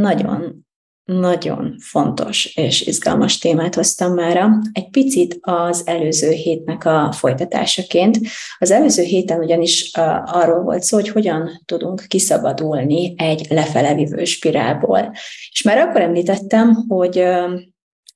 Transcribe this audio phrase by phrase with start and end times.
[0.00, 0.66] Nagyon
[1.06, 4.58] nagyon fontos és izgalmas témát hoztam mára.
[4.72, 8.18] Egy picit az előző hétnek a folytatásaként.
[8.58, 9.90] Az előző héten ugyanis
[10.24, 15.12] arról volt szó, hogy hogyan tudunk kiszabadulni egy lefelevívő spirálból.
[15.52, 17.24] És már akkor említettem, hogy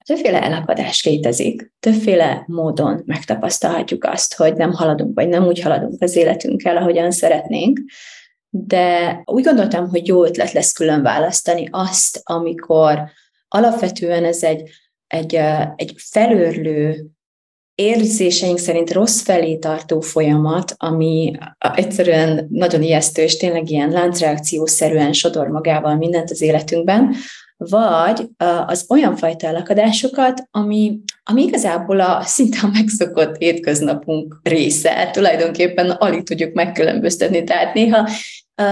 [0.05, 6.17] többféle elakadás létezik, többféle módon megtapasztalhatjuk azt, hogy nem haladunk, vagy nem úgy haladunk az
[6.17, 7.81] életünkkel, ahogyan szeretnénk,
[8.51, 13.11] de úgy gondoltam, hogy jó ötlet lesz külön választani azt, amikor
[13.49, 14.71] alapvetően ez egy,
[15.07, 15.35] egy,
[15.77, 17.11] egy felőrlő,
[17.75, 25.49] érzéseink szerint rossz felé tartó folyamat, ami egyszerűen nagyon ijesztő, és tényleg ilyen láncreakciószerűen sodor
[25.49, 27.15] magával mindent az életünkben,
[27.57, 28.29] vagy
[28.67, 36.23] az olyan fajta elakadásokat, ami, ami igazából a szinte a megszokott étköznapunk része, tulajdonképpen alig
[36.23, 38.09] tudjuk megkülönböztetni, tehát néha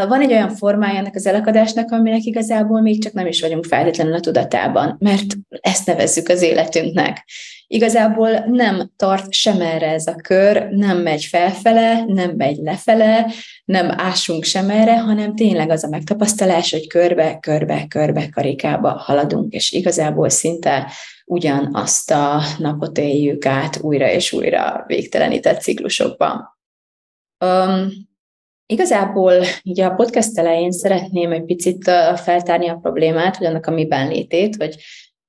[0.09, 4.15] van egy olyan formája ennek az elakadásnak, aminek igazából még csak nem is vagyunk feltétlenül
[4.15, 7.25] a tudatában, mert ezt nevezzük az életünknek.
[7.67, 13.27] Igazából nem tart sem ez a kör, nem megy felfele, nem megy lefele,
[13.65, 19.73] nem ásunk sem hanem tényleg az a megtapasztalás, hogy körbe, körbe, körbe karikába haladunk, és
[19.73, 20.93] igazából szinte
[21.25, 26.59] ugyanazt a napot éljük át újra és újra végtelenített ciklusokban.
[27.45, 28.08] Um,
[28.73, 34.09] Igazából így a podcast elején szeretném egy picit feltárni a problémát, hogy annak a miben
[34.09, 34.77] létét, vagy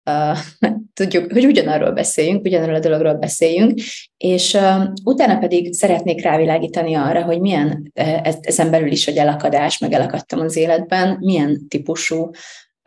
[0.05, 0.37] uh,
[0.99, 3.79] tudjuk, hogy ugyanarról beszéljünk, ugyanarról a dologról beszéljünk,
[4.17, 7.91] és uh, utána pedig szeretnék rávilágítani arra, hogy milyen
[8.23, 12.29] ez, ezen belül is, hogy elakadás, meg elakadtam az életben, milyen típusú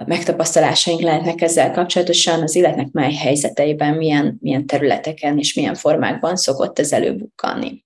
[0.06, 6.78] megtapasztalásaink lehetnek ezzel kapcsolatosan, az életnek mely helyzeteiben, milyen, milyen területeken és milyen formákban szokott
[6.78, 7.84] ez előbukkanni.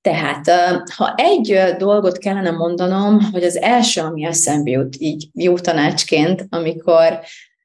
[0.00, 0.50] Tehát,
[0.96, 7.20] ha egy dolgot kellene mondanom, hogy az első, ami eszembe jut így jó tanácsként, amikor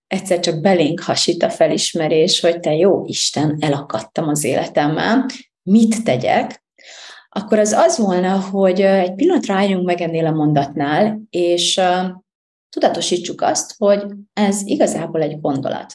[0.08, 5.26] egyszer csak belénk hasít a felismerés, hogy te jó Isten, elakadtam az életemmel,
[5.64, 6.64] mit tegyek,
[7.30, 11.82] akkor az az volna, hogy egy pillanat rájunk meg ennél a mondatnál, és
[12.70, 15.94] tudatosítsuk azt, hogy ez igazából egy gondolat.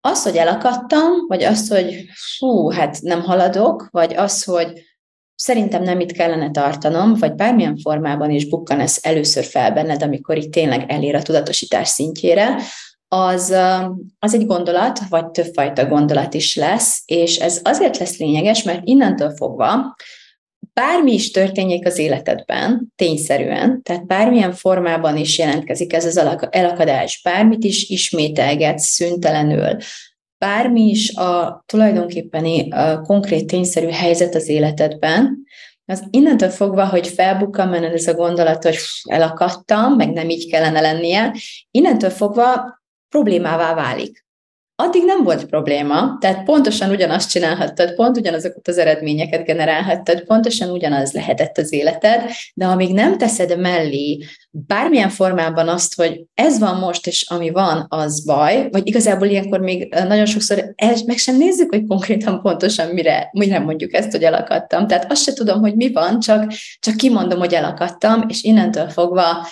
[0.00, 2.04] Az, hogy elakadtam, vagy az, hogy
[2.38, 4.82] fú, hát nem haladok, vagy az, hogy
[5.34, 10.36] szerintem nem itt kellene tartanom, vagy bármilyen formában is bukkan ez először fel benned, amikor
[10.36, 12.56] itt tényleg elér a tudatosítás szintjére,
[13.08, 13.54] az,
[14.18, 19.30] az egy gondolat, vagy többfajta gondolat is lesz, és ez azért lesz lényeges, mert innentől
[19.36, 19.96] fogva
[20.72, 26.16] bármi is történjék az életedben, tényszerűen, tehát bármilyen formában is jelentkezik ez az
[26.50, 29.76] elakadás, bármit is ismételgetsz szüntelenül,
[30.38, 35.38] bármi is a tulajdonképpeni a konkrét tényszerű helyzet az életedben,
[35.84, 40.80] az innentől fogva, hogy felbukkan menned ez a gondolat, hogy elakadtam, meg nem így kellene
[40.80, 41.34] lennie,
[41.70, 44.24] innentől fogva problémává válik
[44.80, 51.12] addig nem volt probléma, tehát pontosan ugyanazt csinálhattad, pont ugyanazokat az eredményeket generálhattad, pontosan ugyanaz
[51.12, 52.22] lehetett az életed,
[52.54, 54.18] de amíg nem teszed mellé
[54.50, 59.60] bármilyen formában azt, hogy ez van most, és ami van, az baj, vagy igazából ilyenkor
[59.60, 60.74] még nagyon sokszor
[61.06, 64.86] meg sem nézzük, hogy konkrétan pontosan mire, mire mondjuk ezt, hogy elakadtam.
[64.86, 69.46] Tehát azt se tudom, hogy mi van, csak, csak kimondom, hogy elakadtam, és innentől fogva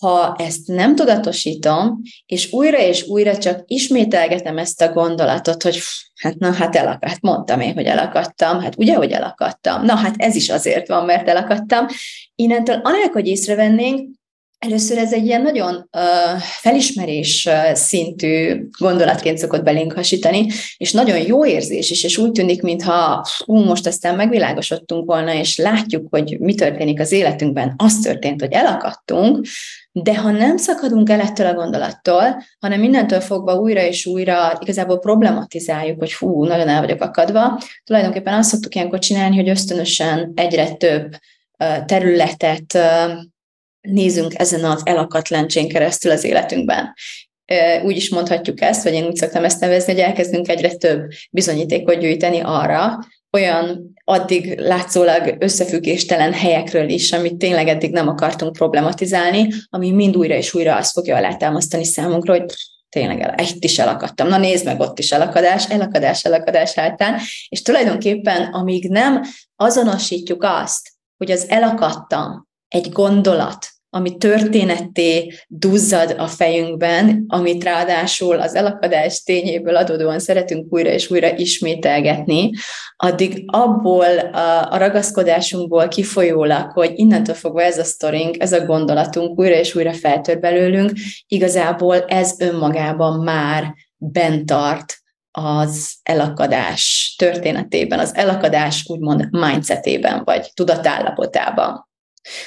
[0.00, 5.80] ha ezt nem tudatosítom, és újra és újra csak ismételgetem ezt a gondolatot, hogy
[6.14, 10.34] hát na, hát elakadt, mondtam én, hogy elakadtam, hát ugye, hogy elakadtam, na, hát ez
[10.34, 11.86] is azért van, mert elakadtam.
[12.34, 14.18] Innentől, anélkül, hogy észrevennénk,
[14.66, 20.46] Először ez egy ilyen nagyon uh, felismerés szintű gondolatként szokott belénk hasítani,
[20.76, 25.56] és nagyon jó érzés is, és úgy tűnik, mintha ú, most aztán megvilágosodtunk volna, és
[25.56, 27.74] látjuk, hogy mi történik az életünkben.
[27.76, 29.46] Az történt, hogy elakadtunk,
[29.92, 34.98] de ha nem szakadunk el ettől a gondolattól, hanem mindentől fogva újra és újra igazából
[34.98, 40.72] problematizáljuk, hogy fú, nagyon el vagyok akadva, tulajdonképpen azt szoktuk ilyenkor csinálni, hogy ösztönösen egyre
[40.72, 41.14] több
[41.86, 42.78] területet
[43.80, 46.94] nézünk ezen az elakadt lencsén keresztül az életünkben.
[47.84, 51.98] Úgy is mondhatjuk ezt, vagy én úgy szoktam ezt nevezni, hogy elkezdünk egyre több bizonyítékot
[51.98, 52.98] gyűjteni arra,
[53.32, 60.34] olyan addig látszólag összefüggéstelen helyekről is, amit tényleg eddig nem akartunk problematizálni, ami mind újra
[60.34, 62.44] és újra azt fogja alátámasztani számunkra, hogy
[62.88, 64.28] tényleg el, egy is elakadtam.
[64.28, 67.18] Na nézd meg, ott is elakadás, elakadás, elakadás hátán.
[67.48, 69.22] És tulajdonképpen, amíg nem
[69.56, 78.54] azonosítjuk azt, hogy az elakadtam egy gondolat, ami történetté duzzad a fejünkben, amit ráadásul az
[78.54, 82.50] elakadás tényéből adódóan szeretünk újra és újra ismételgetni,
[82.96, 89.54] addig abból a, ragaszkodásunkból kifolyólag, hogy innentől fogva ez a sztorink, ez a gondolatunk újra
[89.54, 90.92] és újra feltör belőlünk,
[91.26, 94.98] igazából ez önmagában már bent tart
[95.30, 101.89] az elakadás történetében, az elakadás úgymond mindsetében, vagy tudatállapotában.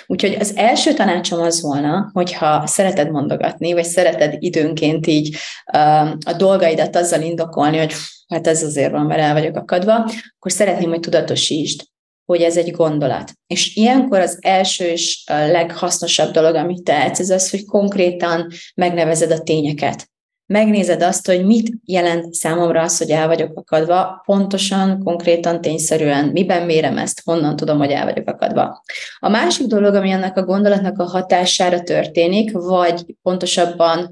[0.05, 5.35] Úgyhogy az első tanácsom az volna, hogyha szereted mondogatni, vagy szereted időnként így
[5.73, 7.93] uh, a dolgaidat azzal indokolni, hogy
[8.27, 9.93] hát ez azért van, mert el vagyok akadva,
[10.37, 11.81] akkor szeretném, hogy tudatosítsd,
[12.25, 13.31] hogy ez egy gondolat.
[13.47, 19.43] És ilyenkor az első és leghasznosabb dolog, amit tehetsz, ez az, hogy konkrétan megnevezed a
[19.43, 20.11] tényeket
[20.53, 26.65] megnézed azt, hogy mit jelent számomra az, hogy el vagyok akadva, pontosan, konkrétan, tényszerűen, miben
[26.65, 28.83] mérem ezt, honnan tudom, hogy el vagyok akadva.
[29.19, 34.11] A másik dolog, ami ennek a gondolatnak a hatására történik, vagy pontosabban,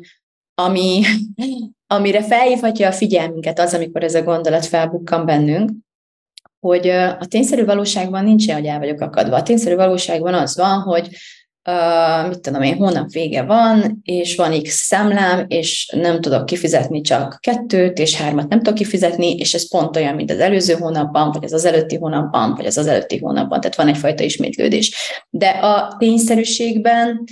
[0.55, 1.01] ami,
[1.95, 5.69] amire felhívhatja a figyelmünket az, amikor ez a gondolat felbukkan bennünk,
[6.59, 9.35] hogy a tényszerű valóságban nincs hogy el vagyok akadva.
[9.35, 11.09] A tényszerű valóságban az van, hogy
[11.65, 17.01] uh, mit tudom én, hónap vége van, és van X számlám, és nem tudok kifizetni
[17.01, 21.31] csak kettőt, és hármat nem tudok kifizetni, és ez pont olyan, mint az előző hónapban,
[21.31, 24.95] vagy az az előtti hónapban, vagy az az előtti hónapban, tehát van egyfajta ismétlődés.
[25.29, 27.23] De a tényszerűségben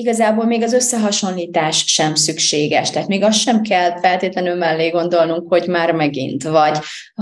[0.00, 2.90] igazából még az összehasonlítás sem szükséges.
[2.90, 6.78] Tehát még azt sem kell feltétlenül mellé gondolnunk, hogy már megint, vagy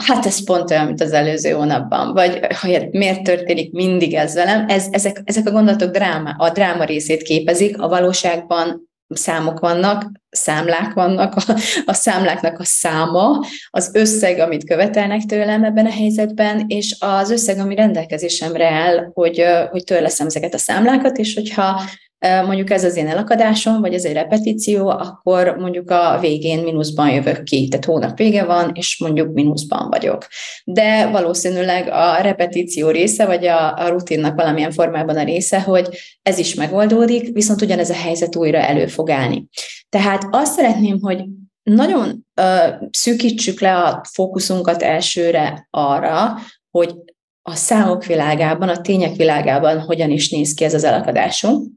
[0.06, 4.68] hát ez pont olyan, mint az előző hónapban, vagy hogy miért történik mindig ez velem.
[4.68, 10.92] Ez, ezek, ezek a gondolatok dráma, a dráma részét képezik, a valóságban számok vannak, számlák
[10.92, 11.42] vannak, a,
[11.84, 17.58] a számláknak a száma, az összeg, amit követelnek tőlem ebben a helyzetben, és az összeg,
[17.58, 21.80] ami rendelkezésemre áll, hogy, hogy törleszem ezeket a számlákat, és hogyha
[22.18, 27.42] mondjuk ez az én elakadásom, vagy ez egy repetíció, akkor mondjuk a végén mínuszban jövök
[27.42, 27.68] ki.
[27.68, 30.26] Tehát hónap vége van, és mondjuk mínuszban vagyok.
[30.64, 35.88] De valószínűleg a repetíció része, vagy a, a rutinnak valamilyen formában a része, hogy
[36.22, 39.46] ez is megoldódik, viszont ugyanez a helyzet újra elő fog állni.
[39.88, 41.24] Tehát azt szeretném, hogy
[41.62, 46.38] nagyon uh, szűkítsük le a fókuszunkat elsőre arra,
[46.70, 46.94] hogy
[47.42, 51.68] a számok világában, a tények világában hogyan is néz ki ez az elakadásunk,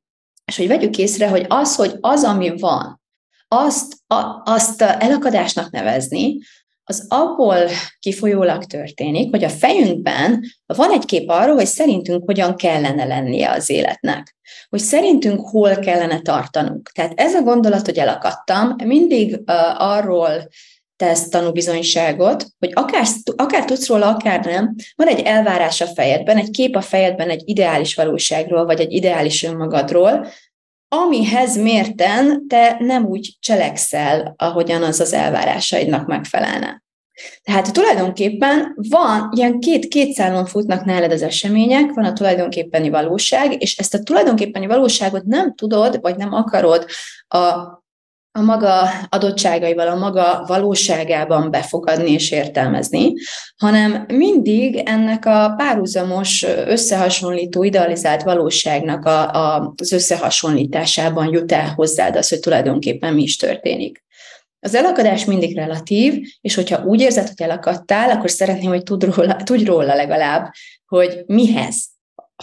[0.49, 3.01] és hogy vegyük észre, hogy az, hogy az, ami van,
[3.47, 6.37] azt, a, azt elakadásnak nevezni,
[6.83, 7.57] az abból
[7.99, 13.69] kifolyólag történik, hogy a fejünkben van egy kép arról, hogy szerintünk hogyan kellene lennie az
[13.69, 14.35] életnek,
[14.69, 16.91] hogy szerintünk hol kellene tartanunk.
[16.93, 20.47] Tehát ez a gondolat, hogy elakadtam, mindig uh, arról
[20.99, 23.05] tesz tanúbizonyságot, hogy akár,
[23.35, 27.41] akár tudsz róla, akár nem, van egy elvárás a fejedben, egy kép a fejedben egy
[27.45, 30.27] ideális valóságról, vagy egy ideális önmagadról,
[30.87, 36.83] amihez mérten te nem úgy cselekszel, ahogyan az az elvárásaidnak megfelelne.
[37.43, 43.61] Tehát tulajdonképpen van, ilyen két, két szálon futnak nálad az események, van a tulajdonképpeni valóság,
[43.61, 46.85] és ezt a tulajdonképpeni valóságot nem tudod, vagy nem akarod
[47.27, 47.78] a
[48.39, 53.13] a maga adottságaival, a maga valóságában befogadni és értelmezni,
[53.57, 62.15] hanem mindig ennek a párhuzamos, összehasonlító, idealizált valóságnak a, a, az összehasonlításában jut el hozzád
[62.15, 64.03] az, hogy tulajdonképpen mi is történik.
[64.59, 69.35] Az elakadás mindig relatív, és hogyha úgy érzed, hogy elakadtál, akkor szeretném, hogy tudj róla,
[69.35, 70.51] tudj róla legalább,
[70.85, 71.85] hogy mihez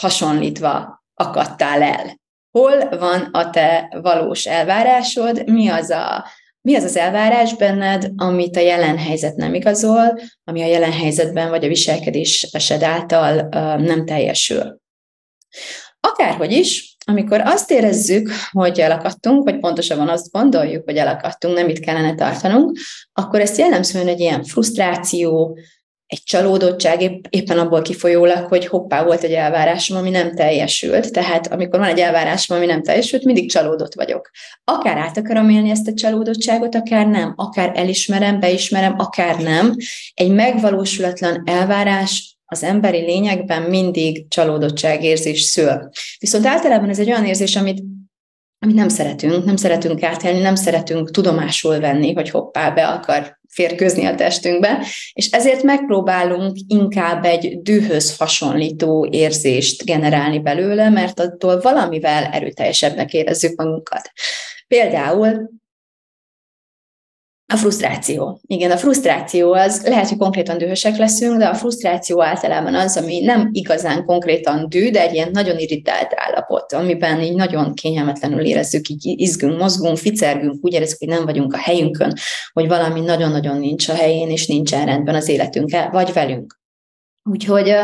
[0.01, 2.25] hasonlítva akadtál el
[2.57, 6.27] hol van a te valós elvárásod, mi az a
[6.61, 11.51] mi az az elvárás benned, amit a jelen helyzet nem igazol, ami a jelen helyzetben
[11.51, 14.81] vagy a viselkedésed által nem teljesül.
[16.01, 21.79] Akárhogy is, amikor azt érezzük, hogy elakadtunk, vagy pontosabban azt gondoljuk, hogy elakadtunk, nem itt
[21.79, 22.79] kellene tartanunk,
[23.13, 25.59] akkor ezt jellemzően egy ilyen frusztráció,
[26.07, 31.13] egy csalódottság épp, éppen abból kifolyólag, hogy hoppá, volt egy elvárásom, ami nem teljesült.
[31.13, 34.31] Tehát amikor van egy elvárásom, ami nem teljesült, mindig csalódott vagyok.
[34.65, 37.33] Akár át akarom élni ezt a csalódottságot, akár nem.
[37.37, 39.75] Akár elismerem, beismerem, akár nem.
[40.15, 45.89] Egy megvalósulatlan elvárás az emberi lényekben mindig csalódottságérzés szül.
[46.19, 47.83] Viszont általában ez egy olyan érzés, amit
[48.59, 54.05] amit nem szeretünk, nem szeretünk átélni, nem szeretünk tudomásul venni, hogy hoppá, be akar férkőzni
[54.05, 62.25] a testünkbe, és ezért megpróbálunk inkább egy dühöz hasonlító érzést generálni belőle, mert attól valamivel
[62.25, 64.11] erőteljesebbnek érezzük magunkat.
[64.69, 65.51] Például
[67.53, 68.41] a frusztráció.
[68.47, 73.21] Igen, a frusztráció az, lehet, hogy konkrétan dühösek leszünk, de a frusztráció általában az, ami
[73.21, 78.89] nem igazán konkrétan dű, de egy ilyen nagyon irritált állapot, amiben így nagyon kényelmetlenül érezzük,
[78.89, 82.13] így izgünk, mozgunk, ficergünk, úgy érezzük, hogy nem vagyunk a helyünkön,
[82.53, 86.61] hogy valami nagyon-nagyon nincs a helyén, és nincsen rendben az életünkkel, vagy velünk.
[87.31, 87.75] Úgyhogy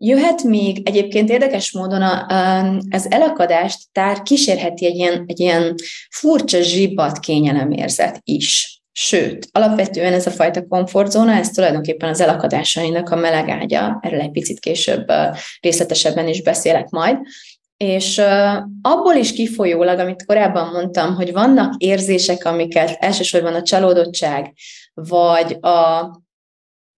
[0.00, 2.26] Jöhet még egyébként érdekes módon a,
[2.90, 5.74] az elakadást tár kísérheti egy ilyen, egy ilyen
[6.10, 8.77] furcsa zsibbat kényelemérzet is.
[9.00, 14.30] Sőt, alapvetően ez a fajta komfortzóna, ez tulajdonképpen az elakadásainak a meleg ágya, erről egy
[14.30, 15.06] picit később
[15.60, 17.16] részletesebben is beszélek majd,
[17.76, 18.18] és
[18.82, 24.52] abból is kifolyólag, amit korábban mondtam, hogy vannak érzések, amiket elsősorban a csalódottság,
[24.94, 26.06] vagy a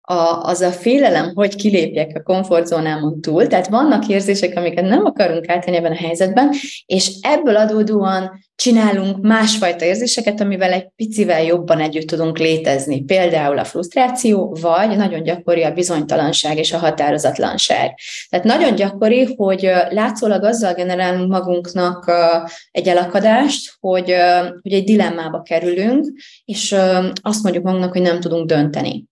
[0.10, 5.50] a, az a félelem, hogy kilépjek a komfortzónámon túl, tehát vannak érzések, amiket nem akarunk
[5.50, 6.54] átélni ebben a helyzetben,
[6.86, 13.04] és ebből adódóan csinálunk másfajta érzéseket, amivel egy picivel jobban együtt tudunk létezni.
[13.04, 18.00] Például a frusztráció, vagy nagyon gyakori a bizonytalanság és a határozatlanság.
[18.30, 22.12] Tehát nagyon gyakori, hogy látszólag azzal generálunk magunknak
[22.72, 24.16] egy elakadást, hogy,
[24.62, 26.06] hogy egy dilemmába kerülünk,
[26.46, 26.76] és
[27.22, 29.08] azt mondjuk magunknak, hogy nem tudunk dönteni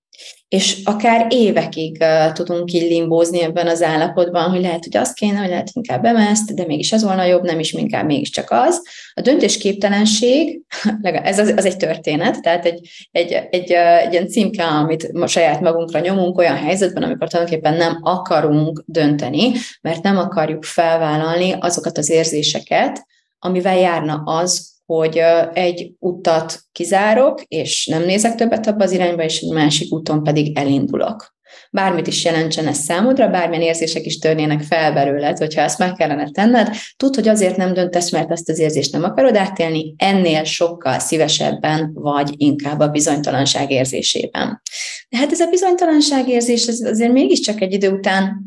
[0.48, 5.50] és akár évekig tudunk így limbózni ebben az állapotban, hogy lehet, hogy azt kéne, hogy
[5.50, 8.82] lehet inkább emezt, de mégis ez volna jobb, nem is inkább mégiscsak az.
[9.13, 10.62] A döntésképtelenség,
[11.01, 15.62] ez az, az egy történet, tehát egy, egy, egy, egy, egy ilyen címke, amit saját
[15.62, 19.51] magunkra nyomunk olyan helyzetben, amikor tulajdonképpen nem akarunk dönteni,
[19.82, 23.06] mert nem akarjuk felvállalni azokat az érzéseket,
[23.39, 25.22] amivel járna az, hogy
[25.53, 30.58] egy utat kizárok, és nem nézek többet abba az irányba, és egy másik úton pedig
[30.58, 31.36] elindulok.
[31.72, 36.29] Bármit is jelentsen ez számodra, bármilyen érzések is törnének fel belőled, hogyha ezt meg kellene
[36.32, 41.00] tenned, tudd, hogy azért nem döntesz, mert ezt az érzést nem akarod átélni, ennél sokkal
[41.00, 44.62] szívesebben vagy inkább a bizonytalanság érzésében.
[45.10, 48.46] De hát ez a bizonytalanság érzés ez azért mégiscsak egy idő után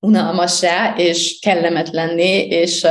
[0.00, 2.86] unalmassá és kellemetlenné, és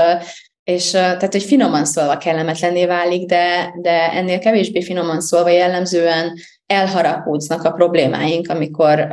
[0.63, 6.33] és tehát, hogy finoman szólva kellemetlenné válik, de, de ennél kevésbé finoman szólva jellemzően
[6.65, 9.09] elharapódznak a problémáink, amikor uh,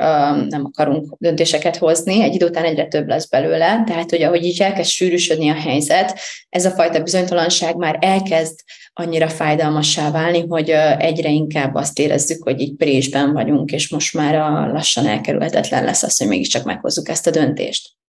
[0.48, 4.62] nem akarunk döntéseket hozni, egy idő után egyre több lesz belőle, tehát hogy ahogy így
[4.62, 8.60] elkezd sűrűsödni a helyzet, ez a fajta bizonytalanság már elkezd
[8.92, 14.14] annyira fájdalmassá válni, hogy uh, egyre inkább azt érezzük, hogy így présben vagyunk, és most
[14.14, 17.99] már a lassan elkerülhetetlen lesz az, hogy mégiscsak meghozzuk ezt a döntést.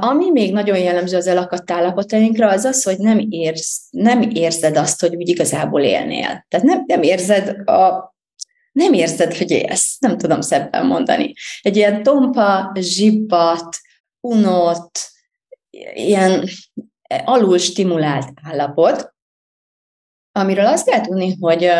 [0.00, 5.00] Ami még nagyon jellemző az elakadt állapotainkra, az az, hogy nem, érz, nem érzed azt,
[5.00, 6.46] hogy úgy igazából élnél.
[6.48, 8.14] Tehát nem, nem érzed a
[8.72, 9.98] nem érzed, hogy élsz.
[9.98, 11.34] Nem tudom szebben mondani.
[11.60, 13.76] Egy ilyen tompa, zsibbat,
[14.20, 14.98] unott,
[15.94, 16.48] ilyen
[17.24, 19.14] alul stimulált állapot,
[20.32, 21.70] amiről azt kell tudni, hogy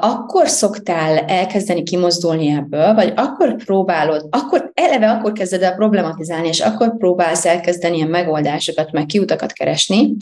[0.00, 6.60] akkor szoktál elkezdeni kimozdulni ebből, vagy akkor próbálod, akkor eleve akkor kezded el problematizálni, és
[6.60, 10.14] akkor próbálsz elkezdeni ilyen megoldásokat, meg kiutakat keresni,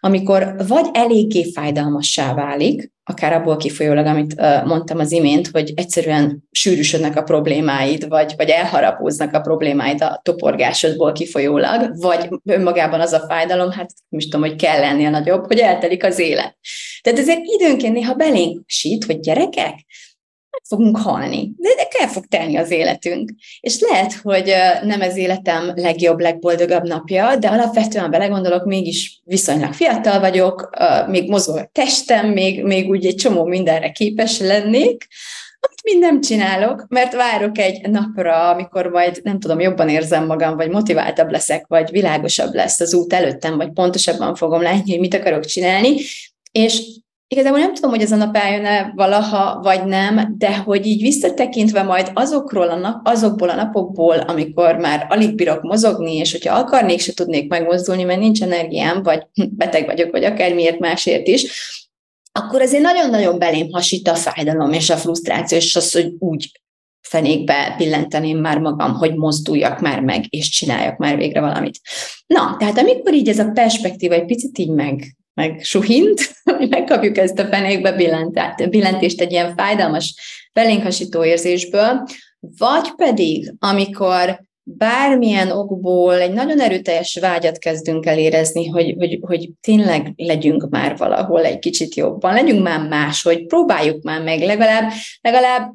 [0.00, 7.16] amikor vagy eléggé fájdalmassá válik, akár abból kifolyólag, amit mondtam az imént, hogy egyszerűen sűrűsödnek
[7.16, 13.70] a problémáid, vagy, vagy elharapóznak a problémáid a toporgásodból kifolyólag, vagy önmagában az a fájdalom,
[13.70, 16.56] hát nem is tudom, hogy kell lennél nagyobb, hogy eltelik az élet.
[17.08, 19.74] Tehát ezért időnként néha belénk sít, hogy gyerekek,
[20.50, 23.30] meg fogunk halni, de, de kell fog telni az életünk.
[23.60, 30.20] És lehet, hogy nem ez életem legjobb, legboldogabb napja, de alapvetően belegondolok, mégis viszonylag fiatal
[30.20, 30.70] vagyok,
[31.06, 35.06] még mozog a testem, még, még úgy egy csomó mindenre képes lennék,
[35.60, 40.56] amit mind nem csinálok, mert várok egy napra, amikor majd, nem tudom, jobban érzem magam,
[40.56, 45.14] vagy motiváltabb leszek, vagy világosabb lesz az út előttem, vagy pontosabban fogom látni, hogy mit
[45.14, 45.96] akarok csinálni,
[46.58, 46.98] és
[47.30, 51.82] Igazából nem tudom, hogy ez a nap eljön-e valaha, vagy nem, de hogy így visszatekintve
[51.82, 57.00] majd azokról a nap, azokból a napokból, amikor már alig bírok mozogni, és hogyha akarnék,
[57.00, 61.44] se tudnék megmozdulni, mert nincs energiám, vagy beteg vagyok, vagy akármiért másért is,
[62.32, 66.50] akkor azért nagyon-nagyon belém hasít a fájdalom és a frusztráció, és az, hogy úgy
[67.00, 71.80] fenékbe pillenteném már magam, hogy mozduljak már meg, és csináljak már végre valamit.
[72.26, 77.18] Na, tehát amikor így ez a perspektíva egy picit így meg, meg suhint, hogy megkapjuk
[77.18, 77.92] ezt a fenékbe
[78.70, 80.14] billentést egy ilyen fájdalmas,
[80.52, 82.02] belénk hasító érzésből,
[82.40, 89.50] vagy pedig, amikor bármilyen okból egy nagyon erőteljes vágyat kezdünk el érezni, hogy, hogy, hogy
[89.60, 94.90] tényleg legyünk már valahol egy kicsit jobban, legyünk már más, hogy próbáljuk már meg legalább,
[95.20, 95.72] legalább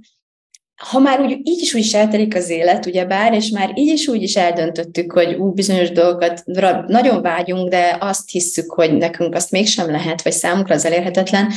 [0.75, 4.08] ha már úgy, így is úgy is eltelik az élet, ugyebár, és már így is
[4.08, 6.42] úgy is eldöntöttük, hogy ú, bizonyos dolgokat
[6.88, 11.51] nagyon vágyunk, de azt hisszük, hogy nekünk azt mégsem lehet, vagy számunkra az elérhetetlen,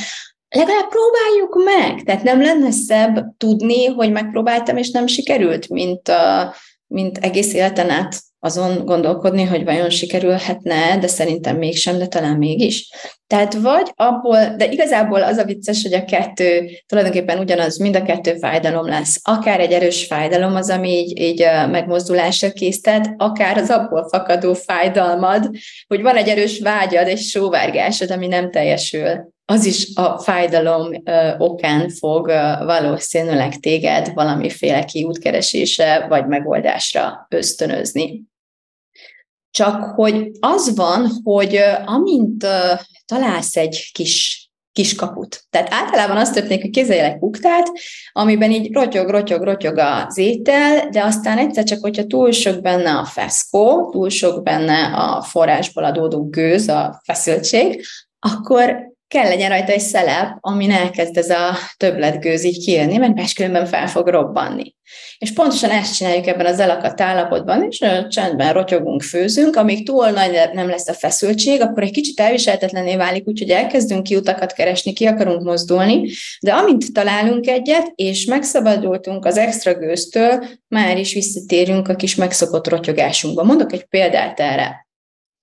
[0.49, 2.03] legalább próbáljuk meg.
[2.03, 6.55] Tehát nem lenne szebb tudni, hogy megpróbáltam, és nem sikerült, mint, a,
[6.87, 12.89] mint egész életen át azon gondolkodni, hogy vajon sikerülhetne, de szerintem mégsem, de talán mégis.
[13.27, 18.03] Tehát vagy abból, de igazából az a vicces, hogy a kettő tulajdonképpen ugyanaz, mind a
[18.03, 19.19] kettő fájdalom lesz.
[19.23, 25.49] Akár egy erős fájdalom az, ami így, így megmozdulásra késztet, akár az abból fakadó fájdalmad,
[25.87, 31.03] hogy van egy erős vágyad, egy sóvárgásod, ami nem teljesül az is a fájdalom
[31.37, 32.27] okán fog
[32.65, 38.23] valószínűleg téged valamiféle kiútkeresése vagy megoldásra ösztönözni.
[39.51, 42.45] Csak hogy az van, hogy amint
[43.05, 45.43] találsz egy kis kis kaput.
[45.49, 47.71] Tehát általában azt történik, hogy egy kuktát,
[48.11, 52.91] amiben így rotyog, rotyog, rotyog az étel, de aztán egyszer csak, hogyha túl sok benne
[52.91, 57.85] a feszkó, túl sok benne a forrásból adódó gőz, a feszültség,
[58.19, 63.65] akkor kell legyen rajta egy szelep, amin elkezd ez a többletgőz így kijönni, mert máskülönben
[63.65, 64.75] fel fog robbanni.
[65.17, 70.49] És pontosan ezt csináljuk ebben az elakadt állapotban, és csendben rotyogunk, főzünk, amíg túl nagy
[70.53, 75.43] nem lesz a feszültség, akkor egy kicsit elviselhetetlené válik, úgyhogy elkezdünk kiutakat keresni, ki akarunk
[75.43, 76.09] mozdulni,
[76.41, 82.67] de amint találunk egyet, és megszabadultunk az extra gőztől, már is visszatérünk a kis megszokott
[82.67, 83.43] rotyogásunkba.
[83.43, 84.87] Mondok egy példát erre.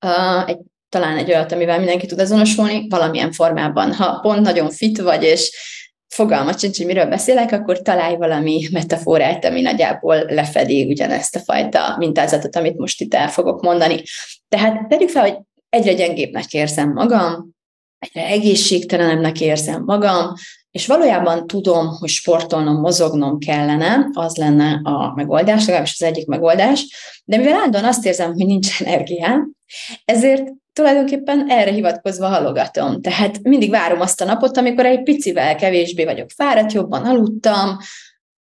[0.06, 0.59] Uh, egy
[0.94, 3.92] talán egy olyat, amivel mindenki tud azonosulni, valamilyen formában.
[3.92, 5.52] Ha pont nagyon fit vagy, és
[6.08, 11.94] fogalmat sincs, hogy miről beszélek, akkor találj valami metaforát, ami nagyjából lefedi ugyanezt a fajta
[11.98, 14.02] mintázatot, amit most itt el fogok mondani.
[14.48, 15.36] Tehát tegyük fel, hogy
[15.68, 17.50] egyre gyengébbnek érzem magam,
[17.98, 20.32] egyre egészségtelenebbnek érzem magam,
[20.70, 26.86] és valójában tudom, hogy sportolnom, mozognom kellene, az lenne a megoldás, legalábbis az egyik megoldás,
[27.24, 29.52] de mivel állandóan azt érzem, hogy nincs energiám,
[30.04, 33.00] ezért tulajdonképpen erre hivatkozva halogatom.
[33.00, 37.79] Tehát mindig várom azt a napot, amikor egy picivel kevésbé vagyok fáradt, jobban aludtam,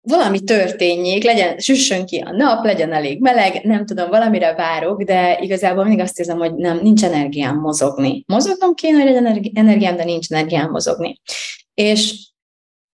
[0.08, 5.38] valami történjék, legyen, süssön ki a nap, legyen elég meleg, nem tudom, valamire várok, de
[5.40, 8.24] igazából mindig azt érzem, hogy nem, nincs energiám mozogni.
[8.26, 11.20] Mozognom kéne, hogy legyen energiám, de nincs energiám mozogni.
[11.74, 12.31] És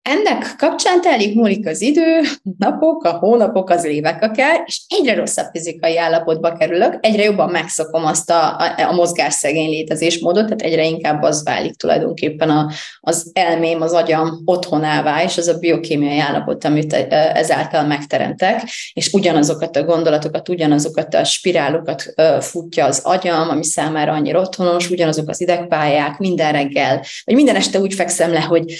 [0.07, 2.21] ennek kapcsán telik múlik az idő,
[2.57, 8.05] napok, a hónapok, az évek akár, és egyre rosszabb fizikai állapotba kerülök, egyre jobban megszokom
[8.05, 13.81] azt a, a, a mozgásszegény létezésmódot, tehát egyre inkább az válik tulajdonképpen a, az elmém,
[13.81, 18.61] az agyam otthonává, és az a biokémiai állapot, amit e, ezáltal megteremtek,
[18.93, 25.29] és ugyanazokat a gondolatokat, ugyanazokat a spirálokat futja az agyam, ami számára annyira otthonos, ugyanazok
[25.29, 28.73] az idegpályák, minden reggel, vagy minden este úgy fekszem le, hogy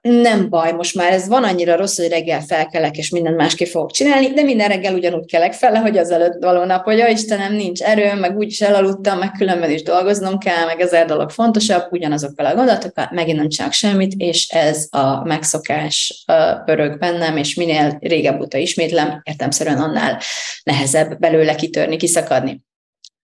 [0.00, 3.90] nem baj, most már ez van annyira rossz, hogy reggel felkelek, és minden másképp fogok
[3.90, 7.54] csinálni, de minden reggel ugyanúgy kelek fel, hogy az előtt való nap, hogy ja, Istenem,
[7.54, 12.46] nincs erőm, meg úgyis elaludtam, meg különben is dolgoznom kell, meg ezer dolog fontosabb, ugyanazokkal
[12.46, 16.24] a gondolatokkal, megint nem csinálok semmit, és ez a megszokás
[16.64, 20.20] pörög bennem, és minél régebb óta ismétlem, értemszerűen annál
[20.62, 22.64] nehezebb belőle kitörni, kiszakadni.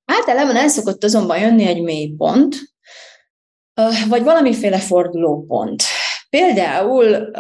[0.04, 2.56] Általában el szokott azonban jönni egy mélypont,
[4.08, 5.82] vagy valamiféle fordulópont.
[6.36, 7.30] Például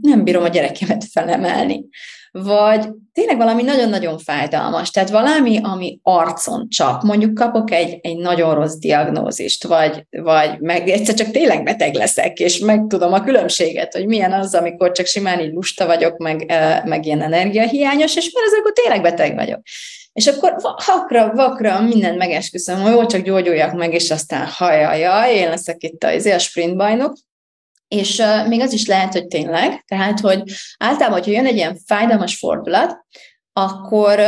[0.00, 1.84] nem bírom a gyerekemet felemelni,
[2.32, 7.02] vagy tényleg valami nagyon-nagyon fájdalmas, tehát valami, ami arcon csap.
[7.02, 12.38] Mondjuk kapok egy, egy nagyon rossz diagnózist, vagy, vagy meg egyszer csak tényleg beteg leszek,
[12.38, 16.52] és meg tudom a különbséget, hogy milyen az, amikor csak simán így lusta vagyok, meg,
[16.84, 19.60] meg ilyen energiahiányos, és mert az akkor tényleg beteg vagyok.
[20.12, 20.54] És akkor
[20.86, 26.02] vakra, vakra mindent megesküszöm, hogy jó, csak gyógyuljak meg, és aztán hajajaj, én leszek itt
[26.02, 27.12] a, izé, a sprint bajnok.
[27.94, 30.42] És még az is lehet, hogy tényleg, tehát, hogy
[30.78, 33.06] általában, hogyha jön egy ilyen fájdalmas fordulat,
[33.52, 34.18] akkor,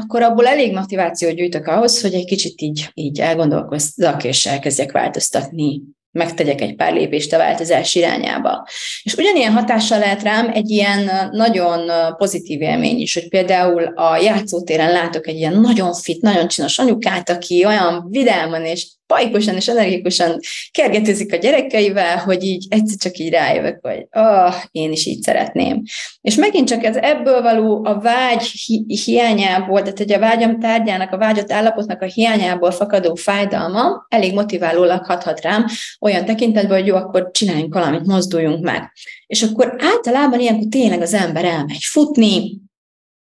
[0.00, 5.80] akkor abból elég motivációt gyűjtök ahhoz, hogy egy kicsit így, így elgondolkozzak, és elkezdjek változtatni
[6.10, 8.68] megtegyek egy pár lépést a változás irányába.
[9.02, 14.92] És ugyanilyen hatással lehet rám egy ilyen nagyon pozitív élmény is, hogy például a játszótéren
[14.92, 20.38] látok egy ilyen nagyon fit, nagyon csinos anyukát, aki olyan vidáman és pajkosan és energikusan
[20.70, 25.82] kergetőzik a gyerekeivel, hogy így egyszer csak így rájövök, hogy ah, én is így szeretném.
[26.20, 31.12] És megint csak ez ebből való a vágy hi- hiányából, tehát hogy a vágyam tárgyának,
[31.12, 35.64] a vágyott állapotnak a hiányából fakadó fájdalma elég motiválólag hathat rám,
[36.00, 38.92] olyan tekintetben, hogy jó, akkor csináljunk valamit, mozduljunk meg.
[39.26, 42.66] És akkor általában ilyenkor tényleg az ember elmegy futni,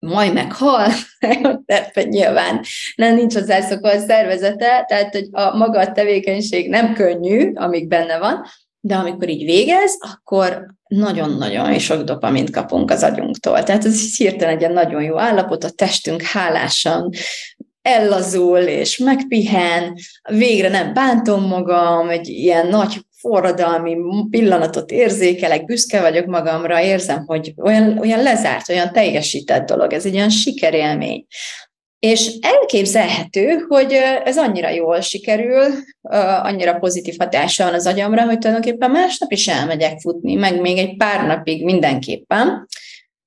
[0.00, 0.92] majd meghal,
[1.66, 2.60] mert nyilván
[2.94, 8.18] nem nincs hozzászokva a szervezete, tehát hogy a maga a tevékenység nem könnyű, amíg benne
[8.18, 8.44] van,
[8.80, 13.62] de amikor így végez, akkor nagyon-nagyon sok dopamint kapunk az agyunktól.
[13.62, 17.10] Tehát ez hirtelen egy nagyon jó állapot, a testünk hálásan
[17.82, 19.94] ellazul és megpihen,
[20.30, 23.96] végre nem bántom magam, egy ilyen nagy forradalmi
[24.30, 30.14] pillanatot érzékelek, büszke vagyok magamra, érzem, hogy olyan, olyan lezárt, olyan teljesített dolog, ez egy
[30.14, 31.26] olyan sikerélmény.
[31.98, 33.92] És elképzelhető, hogy
[34.24, 35.64] ez annyira jól sikerül,
[36.42, 40.96] annyira pozitív hatása van az agyamra, hogy tulajdonképpen másnap is elmegyek futni, meg még egy
[40.96, 42.66] pár napig mindenképpen.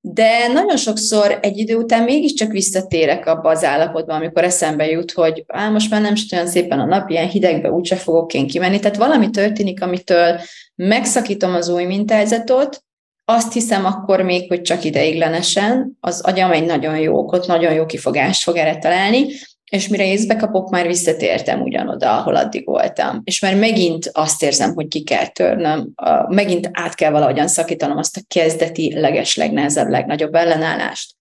[0.06, 5.44] De nagyon sokszor egy idő után mégiscsak visszatérek abba az állapotba, amikor eszembe jut, hogy
[5.48, 8.80] á, most már nem olyan szépen a nap, ilyen hidegbe úgyse fogok én kimenni.
[8.80, 10.40] Tehát valami történik, amitől
[10.76, 12.84] megszakítom az új mintázatot,
[13.26, 17.86] azt hiszem akkor még, hogy csak ideiglenesen, az agyam egy nagyon jó okot, nagyon jó
[17.86, 19.26] kifogást fog erre találni,
[19.74, 23.22] és mire észbe kapok, már visszatértem ugyanoda, ahol addig voltam.
[23.24, 25.94] És már megint azt érzem, hogy ki kell törnöm,
[26.28, 31.12] megint át kell valahogyan szakítanom azt a kezdeti, leges, legnehezebb, legnagyobb ellenállást.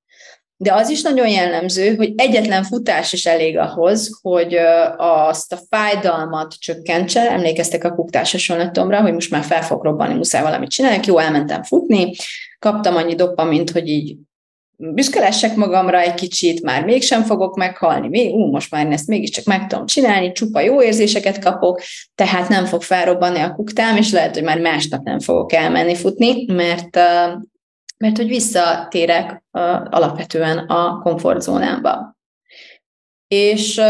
[0.56, 4.54] De az is nagyon jellemző, hogy egyetlen futás is elég ahhoz, hogy
[4.96, 7.30] azt a fájdalmat csökkentse.
[7.30, 11.00] Emlékeztek a kuktás hasonlatomra, hogy most már fel fog robbanni, muszáj valamit csinálni.
[11.06, 12.14] Jó, elmentem futni,
[12.58, 14.16] kaptam annyi dopamint, hogy így
[14.90, 19.66] büszkelessek magamra egy kicsit, már mégsem fogok meghalni, még, ú, most már ezt mégiscsak meg
[19.66, 21.80] tudom csinálni, csupa jó érzéseket kapok,
[22.14, 26.44] tehát nem fog felrobbanni a kuktám, és lehet, hogy már másnap nem fogok elmenni futni,
[26.52, 26.96] mert,
[27.96, 29.42] mert hogy visszatérek
[29.90, 32.16] alapvetően a komfortzónámba.
[33.28, 33.80] És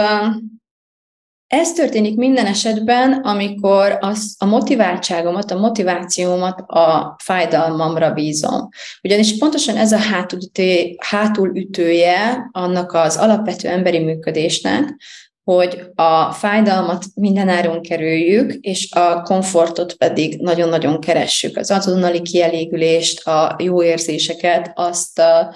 [1.53, 8.69] ez történik minden esetben, amikor az, a motiváltságomat, a motivációmat a fájdalmamra bízom.
[9.03, 14.97] Ugyanis pontosan ez a hátulütője, hátulütője annak az alapvető emberi működésnek,
[15.45, 21.57] hogy a fájdalmat mindenáron kerüljük, és a komfortot pedig nagyon-nagyon keressük.
[21.57, 25.55] Az azonnali kielégülést, a jó érzéseket, azt a,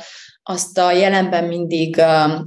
[0.49, 1.99] azt a jelenben mindig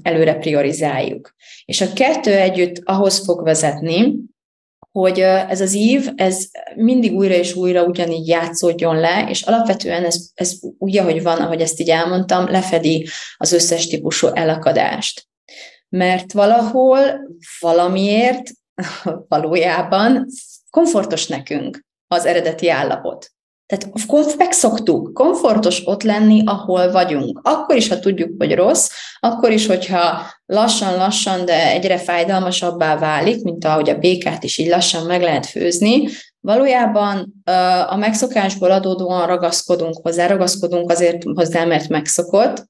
[0.02, 1.36] előre priorizáljuk.
[1.66, 4.14] És a kettő együtt ahhoz fog vezetni,
[4.92, 10.30] hogy ez az ív, ez mindig újra és újra ugyanígy játszódjon le, és alapvetően ez,
[10.34, 13.08] ez úgy, ahogy van, ahogy ezt így elmondtam, lefedi
[13.38, 15.28] az összes típusú elakadást.
[15.90, 17.00] Mert valahol,
[17.60, 18.52] valamiért,
[19.28, 20.26] valójában
[20.70, 23.32] komfortos nekünk az eredeti állapot.
[23.70, 25.14] Tehát megszoktuk.
[25.14, 27.40] Komfortos ott lenni, ahol vagyunk.
[27.44, 33.66] Akkor is, ha tudjuk, hogy rossz, akkor is, hogyha lassan-lassan, de egyre fájdalmasabbá válik, mint
[33.66, 36.08] ahogy a békát is így lassan meg lehet főzni,
[36.40, 37.34] valójában
[37.88, 42.68] a megszokásból adódóan ragaszkodunk hozzá, ragaszkodunk azért hozzá, mert megszokott,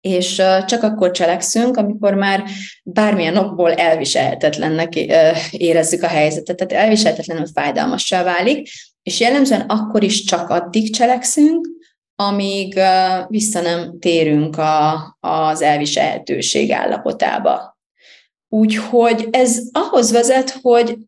[0.00, 2.44] és csak akkor cselekszünk, amikor már
[2.84, 4.94] bármilyen okból elviselhetetlennek
[5.50, 8.68] érezzük a helyzetet, tehát elviselhetetlenül fájdalmassá válik,
[9.02, 11.68] és jellemzően akkor is csak addig cselekszünk,
[12.14, 12.80] amíg
[13.28, 17.78] vissza nem térünk a, az elviselhetőség állapotába.
[18.48, 20.98] Úgyhogy ez ahhoz vezet, hogy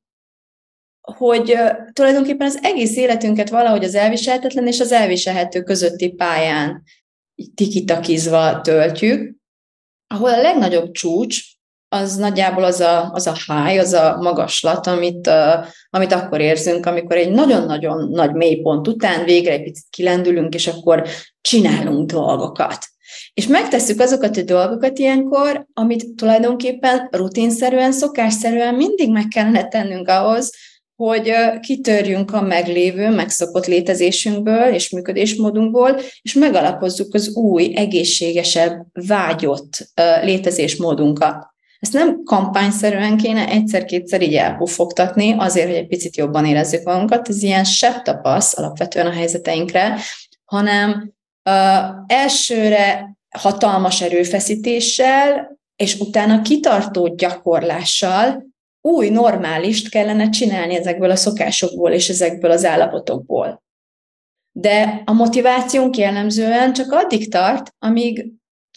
[1.13, 1.59] hogy
[1.93, 6.83] tulajdonképpen az egész életünket valahogy az elviselhetetlen és az elviselhető közötti pályán
[7.55, 9.37] tikitakizva töltjük,
[10.07, 11.54] ahol a legnagyobb csúcs
[11.95, 16.87] az nagyjából az a, az a high, az a magaslat, amit, uh, amit akkor érzünk,
[16.87, 21.07] amikor egy nagyon-nagyon nagy mélypont után végre egy picit kilendülünk, és akkor
[21.41, 22.79] csinálunk dolgokat.
[23.35, 30.53] És megtesszük azokat a dolgokat ilyenkor, amit tulajdonképpen rutinszerűen, szokásszerűen mindig meg kellene tennünk ahhoz,
[30.97, 41.54] hogy kitörjünk a meglévő, megszokott létezésünkből és működésmódunkból, és megalapozzuk az új, egészségesebb, vágyott létezésmódunkat.
[41.85, 47.43] Ezt nem kampányszerűen kéne egyszer-kétszer így elpufogtatni, azért, hogy egy picit jobban érezzük magunkat, ez
[47.43, 49.99] ilyen sebb tapasz alapvetően a helyzeteinkre,
[50.45, 51.13] hanem
[51.51, 51.55] uh,
[52.07, 58.47] elsőre hatalmas erőfeszítéssel, és utána kitartó gyakorlással
[58.81, 63.63] új normálist kellene csinálni ezekből a szokásokból és ezekből az állapotokból.
[64.53, 68.33] De a motivációnk jellemzően csak addig tart, amíg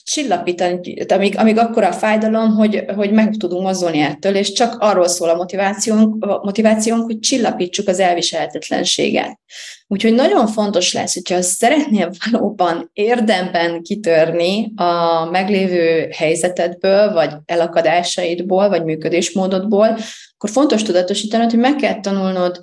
[0.07, 5.07] csillapítani, amíg, amíg akkor a fájdalom, hogy, hogy meg tudunk mozdulni ettől, és csak arról
[5.07, 9.39] szól a motivációnk, a motivációnk, hogy csillapítsuk az elviselhetetlenséget.
[9.87, 18.83] Úgyhogy nagyon fontos lesz, hogyha szeretnél valóban érdemben kitörni a meglévő helyzetedből, vagy elakadásaidból, vagy
[18.83, 19.97] működésmódodból,
[20.33, 22.59] akkor fontos tudatosítanod, hogy meg kell tanulnod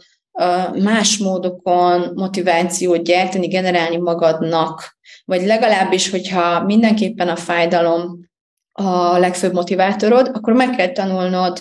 [0.82, 8.28] más módokon motivációt gyártani, generálni magadnak vagy legalábbis, hogyha mindenképpen a fájdalom
[8.72, 11.60] a legfőbb motivátorod, akkor meg kell tanulnod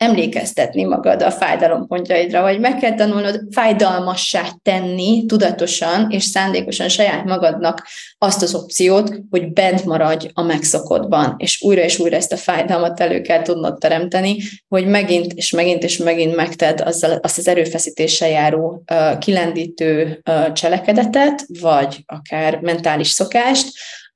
[0.00, 7.86] emlékeztetni magad a fájdalompontjaidra, vagy meg kell tanulnod fájdalmassá tenni tudatosan és szándékosan saját magadnak
[8.18, 13.00] azt az opciót, hogy bent maradj a megszokottban, és újra és újra ezt a fájdalmat
[13.00, 14.36] elő kell tudnod teremteni,
[14.68, 20.52] hogy megint és megint és megint megted azzal, azt az erőfeszítéssel járó uh, kilendítő uh,
[20.52, 23.68] cselekedetet, vagy akár mentális szokást,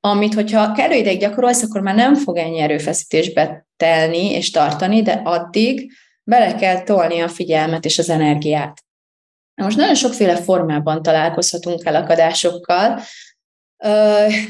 [0.07, 5.21] amit, hogyha kellő ideig gyakorolsz, akkor már nem fog ennyi erőfeszítésbe telni és tartani, de
[5.25, 8.85] addig bele kell tolni a figyelmet és az energiát.
[9.55, 13.01] Most nagyon sokféle formában találkozhatunk elakadásokkal.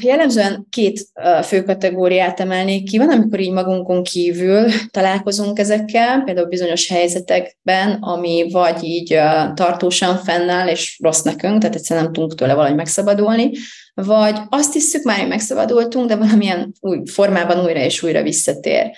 [0.01, 1.07] Jellemzően két
[1.43, 2.97] fő kategóriát emelnék ki.
[2.97, 9.19] Van, amikor így magunkon kívül találkozunk ezekkel, például bizonyos helyzetekben, ami vagy így
[9.53, 13.51] tartósan fennáll, és rossz nekünk, tehát egyszerűen nem tudunk tőle valahogy megszabadulni,
[13.93, 18.91] vagy azt hiszük már, hogy megszabadultunk, de valamilyen új formában újra és újra visszatér.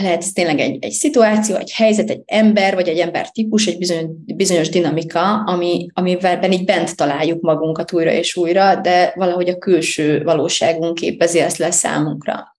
[0.00, 3.78] Lehet ez tényleg egy, egy szituáció, egy helyzet, egy ember, vagy egy ember típus, egy
[3.78, 9.58] bizonyos, bizonyos dinamika, ami, amivel így bent találjuk magunkat újra és újra, de valahogy a
[9.58, 12.56] külső valóságunk képezi ezt le számunkra.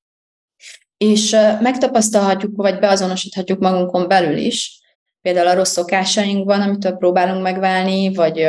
[0.97, 4.80] És megtapasztalhatjuk, vagy beazonosíthatjuk magunkon belül is,
[5.21, 8.47] például a rossz szokásainkban, amitől próbálunk megválni, vagy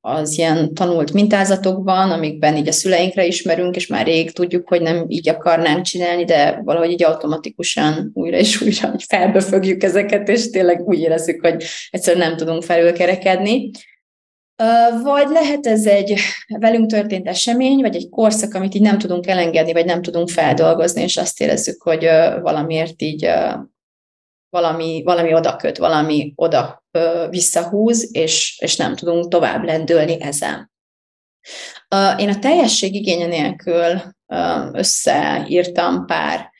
[0.00, 5.04] az ilyen tanult mintázatokban, amikben így a szüleinkre ismerünk, és már rég tudjuk, hogy nem
[5.08, 11.00] így akarnánk csinálni, de valahogy így automatikusan újra és újra felbefögjük ezeket, és tényleg úgy
[11.00, 13.70] érezzük, hogy egyszerűen nem tudunk felülkerekedni.
[15.02, 16.20] Vagy lehet ez egy
[16.58, 21.02] velünk történt esemény, vagy egy korszak, amit így nem tudunk elengedni, vagy nem tudunk feldolgozni,
[21.02, 22.08] és azt érezzük, hogy
[22.40, 23.30] valamiért így
[24.50, 30.70] valami, valami oda köt, valami oda ö, visszahúz, és, és nem tudunk tovább lendülni ezen.
[32.18, 34.02] Én a teljesség igénye nélkül
[34.72, 36.50] összeírtam pár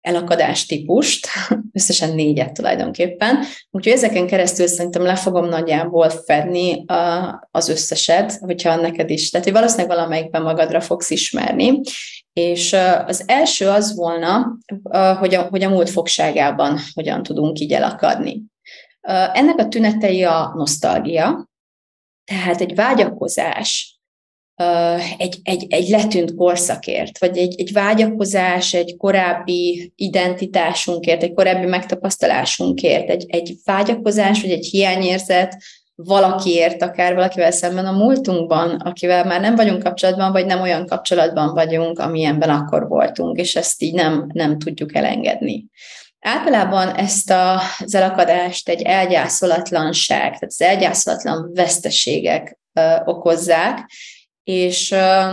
[0.00, 1.28] elakadás típust,
[1.78, 3.38] összesen négyet tulajdonképpen,
[3.70, 6.84] úgyhogy ezeken keresztül szerintem le fogom nagyjából fedni
[7.50, 11.80] az összeset, hogyha neked is, tehát hogy valószínűleg valamelyikben magadra fogsz ismerni,
[12.40, 12.72] és
[13.06, 14.58] az első az volna,
[15.18, 18.42] hogy a, hogy a múlt fogságában hogyan tudunk így elakadni.
[19.32, 21.48] Ennek a tünetei a nosztalgia,
[22.24, 24.00] tehát egy vágyakozás,
[25.16, 33.10] egy, egy, egy letűnt korszakért, vagy egy, egy vágyakozás egy korábbi identitásunkért, egy korábbi megtapasztalásunkért,
[33.10, 35.62] egy, egy vágyakozás, vagy egy hiányérzet
[35.96, 41.54] valakiért, akár valakivel szemben a múltunkban, akivel már nem vagyunk kapcsolatban, vagy nem olyan kapcsolatban
[41.54, 45.66] vagyunk, amilyenben akkor voltunk, és ezt így nem, nem tudjuk elengedni.
[46.20, 53.90] Általában ezt a, az elakadást egy elgyászolatlanság, tehát az elgyászolatlan veszteségek ö, okozzák,
[54.44, 55.24] és ö,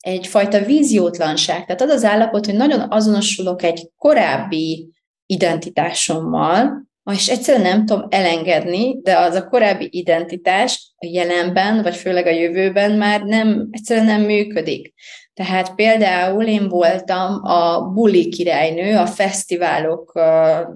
[0.00, 1.64] egyfajta víziótlanság.
[1.64, 4.92] Tehát az az állapot, hogy nagyon azonosulok egy korábbi
[5.26, 12.26] identitásommal, és egyszerűen nem tudom elengedni, de az a korábbi identitás a jelenben, vagy főleg
[12.26, 14.94] a jövőben már nem, egyszerűen nem működik.
[15.34, 20.12] Tehát például én voltam a buli királynő, a fesztiválok,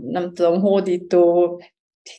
[0.00, 1.60] nem tudom, hódító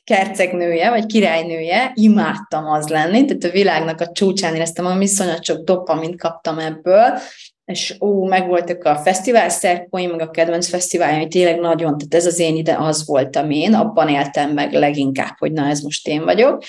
[0.03, 5.63] kercegnője, vagy királynője, imádtam az lenni, tehát a világnak a csúcsán éreztem, ami iszonyat sok
[5.63, 7.17] dopamint kaptam ebből,
[7.65, 12.39] és ó, megvoltak a fesztivál szerkóim, meg a kedvenc fesztiváljaim, tényleg nagyon, tehát ez az
[12.39, 16.63] én ide az voltam én, abban éltem meg leginkább, hogy na ez most én vagyok.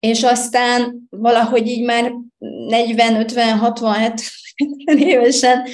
[0.00, 2.12] És aztán valahogy így már
[2.68, 4.18] 40, 50, 60, 70
[4.98, 5.66] évesen,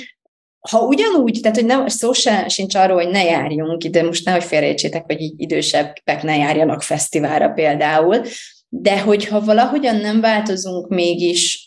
[0.70, 4.44] ha ugyanúgy, tehát hogy nem, szó se, sincs arról, hogy ne járjunk ide, most nehogy
[4.44, 8.22] félrejtsétek, hogy így idősebbek ne járjanak fesztiválra például,
[8.70, 11.64] de hogyha valahogyan nem változunk mégis,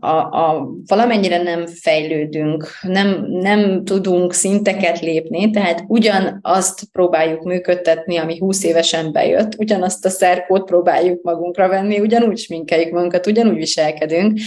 [0.00, 8.38] a, a, valamennyire nem fejlődünk, nem, nem tudunk szinteket lépni, tehát ugyanazt próbáljuk működtetni, ami
[8.38, 14.38] 20 évesen bejött, ugyanazt a szerkót próbáljuk magunkra venni, ugyanúgy sminkeljük magunkat, ugyanúgy viselkedünk,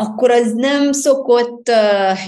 [0.00, 1.70] akkor az nem szokott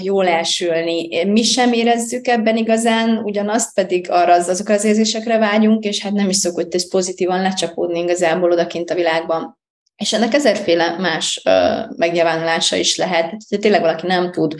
[0.01, 1.23] jól elsülni.
[1.25, 6.11] Mi sem érezzük ebben igazán, ugyanazt pedig arra az, azok az érzésekre vágyunk, és hát
[6.11, 9.59] nem is szokott ez pozitívan lecsapódni igazából odakint a világban.
[9.95, 13.25] És ennek ezerféle más uh, megnyilvánulása is lehet.
[13.25, 14.55] Tehát tényleg valaki nem tud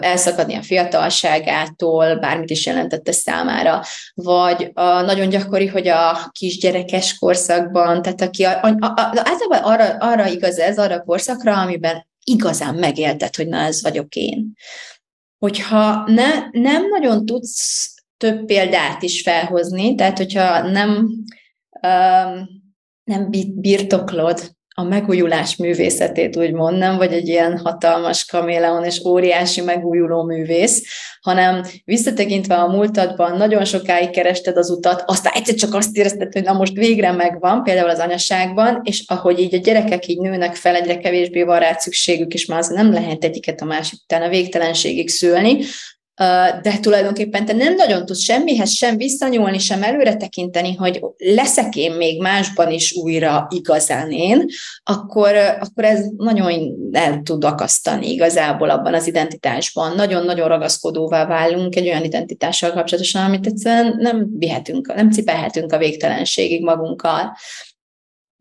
[0.00, 3.82] elszakadni a fiatalságától, bármit is jelentette számára,
[4.14, 9.96] vagy a, nagyon gyakori, hogy a kisgyerekes korszakban, tehát aki a, a, a, általában arra,
[9.98, 14.52] arra igaz ez, arra a korszakra, amiben igazán megélted, hogy na ez vagyok én.
[15.38, 20.90] Hogyha ne, nem nagyon tudsz több példát is felhozni, tehát hogyha nem,
[21.82, 22.48] um,
[23.04, 30.22] nem birtoklod a megújulás művészetét, úgymond, nem vagy egy ilyen hatalmas kaméleon és óriási megújuló
[30.22, 30.82] művész,
[31.20, 36.42] hanem visszatekintve a múltadban nagyon sokáig kerested az utat, aztán egyszer csak azt érezted, hogy
[36.42, 40.74] na most végre megvan, például az anyaságban, és ahogy így a gyerekek így nőnek fel,
[40.74, 44.28] egyre kevésbé van rá szükségük, és már az nem lehet egyiket a másik után a
[44.28, 45.58] végtelenségig szülni,
[46.62, 51.92] de tulajdonképpen te nem nagyon tudsz semmihez sem visszanyúlni, sem előre tekinteni, hogy leszek én
[51.92, 54.46] még másban is újra igazán én,
[54.82, 59.94] akkor, akkor ez nagyon el tud akasztani igazából abban az identitásban.
[59.94, 66.62] Nagyon-nagyon ragaszkodóvá válunk egy olyan identitással kapcsolatosan, amit egyszerűen nem vihetünk, nem cipelhetünk a végtelenségig
[66.62, 67.36] magunkkal.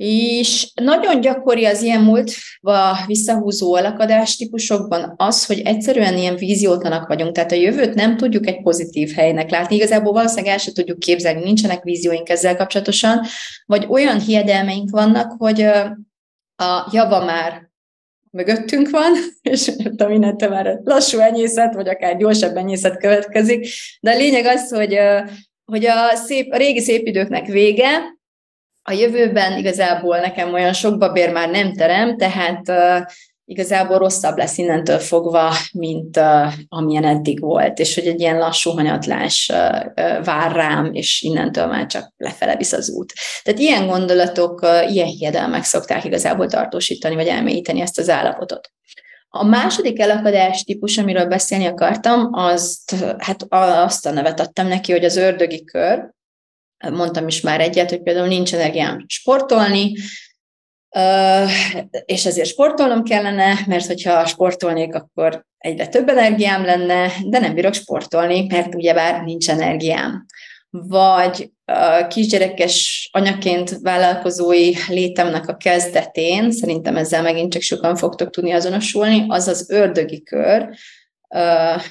[0.03, 7.31] És nagyon gyakori az ilyen múltba visszahúzó alakadás típusokban az, hogy egyszerűen ilyen víziótlanak vagyunk,
[7.31, 9.75] tehát a jövőt nem tudjuk egy pozitív helynek látni.
[9.75, 13.25] Igazából valószínűleg el sem tudjuk képzelni, nincsenek vízióink ezzel kapcsolatosan,
[13.65, 15.61] vagy olyan hiedelmeink vannak, hogy
[16.55, 17.69] a java már
[18.31, 19.11] mögöttünk van,
[19.41, 23.67] és a mindente már lassú enyészet, vagy akár gyorsabb enyészet következik,
[23.99, 24.97] de a lényeg az, hogy,
[25.65, 28.19] hogy a, szép, a régi szép időknek vége,
[28.83, 32.61] a jövőben igazából nekem olyan sok babér már nem terem, tehát
[33.51, 38.71] igazából rosszabb lesz innentől fogva, mint uh, amilyen eddig volt, és hogy egy ilyen lassú
[38.71, 43.13] hanyatlás uh, vár rám, és innentől már csak lefele visz az út.
[43.43, 48.71] Tehát ilyen gondolatok, uh, ilyen hiedelmek szokták igazából tartósítani, vagy elmélyíteni ezt az állapotot.
[49.29, 55.05] A második elakadás típus, amiről beszélni akartam, azt, hát azt a nevet adtam neki, hogy
[55.05, 56.09] az ördögi kör,
[56.89, 59.93] mondtam is már egyet, hogy például nincs energiám sportolni,
[62.05, 67.73] és ezért sportolnom kellene, mert hogyha sportolnék, akkor egyre több energiám lenne, de nem bírok
[67.73, 70.25] sportolni, mert ugyebár nincs energiám.
[70.69, 71.51] Vagy
[72.07, 79.47] kisgyerekes anyaként vállalkozói létemnek a kezdetén, szerintem ezzel megint csak sokan fogtok tudni azonosulni, az
[79.47, 80.69] az ördögi kör,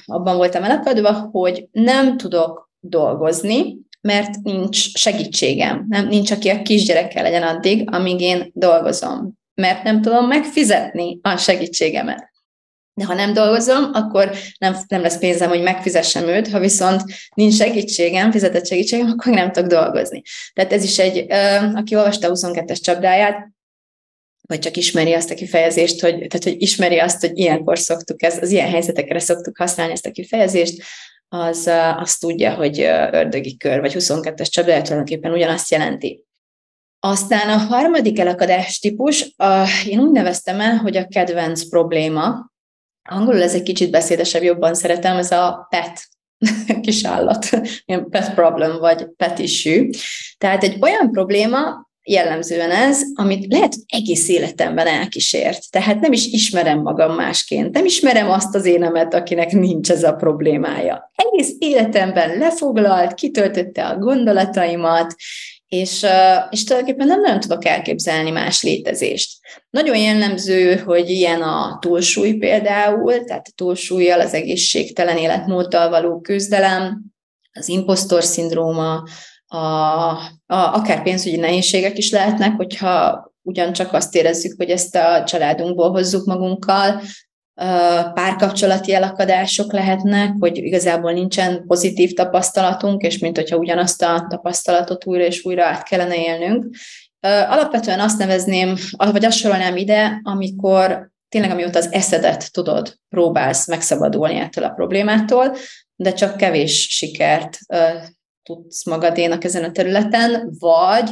[0.05, 7.23] abban voltam elakadva, hogy nem tudok dolgozni, mert nincs segítségem, nem, nincs, aki a kisgyerekkel
[7.23, 12.29] legyen addig, amíg én dolgozom, mert nem tudom megfizetni a segítségemet.
[12.93, 17.01] De ha nem dolgozom, akkor nem, nem lesz pénzem, hogy megfizessem őt, ha viszont
[17.35, 20.21] nincs segítségem, fizetett segítségem, akkor nem tudok dolgozni.
[20.53, 21.31] Tehát ez is egy,
[21.75, 23.49] aki olvasta a 22-es csapdáját,
[24.41, 28.37] vagy csak ismeri azt a kifejezést, hogy, tehát, hogy ismeri azt, hogy ilyenkor szoktuk, ez,
[28.41, 30.83] az ilyen helyzetekre szoktuk használni ezt a kifejezést,
[31.33, 32.79] az azt tudja, hogy
[33.11, 36.25] ördögi kör, vagy 22-es csapda tulajdonképpen ugyanazt jelenti.
[36.99, 42.51] Aztán a harmadik elakadás típus, a, én úgy neveztem el, hogy a kedvenc probléma.
[43.09, 46.07] Angolul ez egy kicsit beszédesebb, jobban szeretem, ez a pet,
[46.85, 47.49] kis állat,
[47.85, 49.89] ilyen pet problem, vagy pet issue.
[50.37, 55.71] Tehát egy olyan probléma, jellemzően ez, amit lehet, hogy egész életemben elkísért.
[55.71, 60.13] Tehát nem is ismerem magam másként, nem ismerem azt az énemet, akinek nincs ez a
[60.13, 61.11] problémája.
[61.15, 65.15] Egész életemben lefoglalt, kitöltötte a gondolataimat,
[65.67, 66.05] és,
[66.49, 69.39] és tulajdonképpen nem nagyon tudok elképzelni más létezést.
[69.69, 77.01] Nagyon jellemző, hogy ilyen a túlsúly például, tehát a túlsúlyjal, az egészségtelen életmóddal való küzdelem,
[77.53, 79.03] az impostor szindróma,
[79.51, 80.09] a,
[80.45, 86.25] a, akár pénzügyi nehézségek is lehetnek, hogyha ugyancsak azt érezzük, hogy ezt a családunkból hozzuk
[86.25, 87.01] magunkkal,
[88.13, 95.23] párkapcsolati elakadások lehetnek, hogy igazából nincsen pozitív tapasztalatunk, és mint hogyha ugyanazt a tapasztalatot újra
[95.23, 96.75] és újra át kellene élnünk.
[97.49, 104.35] Alapvetően azt nevezném, vagy azt sorolnám ide, amikor tényleg amióta az eszedet tudod, próbálsz megszabadulni
[104.35, 105.55] ettől a problémától,
[105.95, 107.57] de csak kevés sikert
[108.43, 111.11] tudsz magadénak ezen a területen, vagy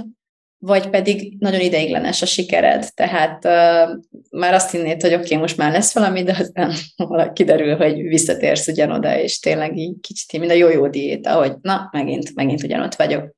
[0.62, 2.94] vagy pedig nagyon ideiglenes a sikered.
[2.94, 3.98] Tehát uh,
[4.32, 6.74] már azt hinnéd, hogy oké, okay, most már lesz valami, de aztán
[7.34, 12.36] kiderül, hogy visszatérsz ugyanoda, és tényleg így kicsit, mint a jó-jó diéta, hogy na, megint,
[12.36, 13.36] megint ugyanott vagyok.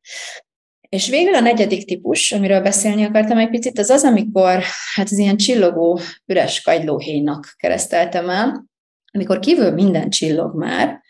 [0.90, 5.18] És végül a negyedik típus, amiről beszélni akartam egy picit, az az, amikor hát az
[5.18, 8.66] ilyen csillogó, üres kagylóhéjnak kereszteltem el,
[9.12, 11.01] amikor kívül minden csillog már,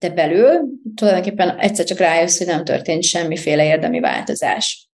[0.00, 4.88] de belül tulajdonképpen egyszer csak rájössz, hogy nem történt semmiféle érdemi változás.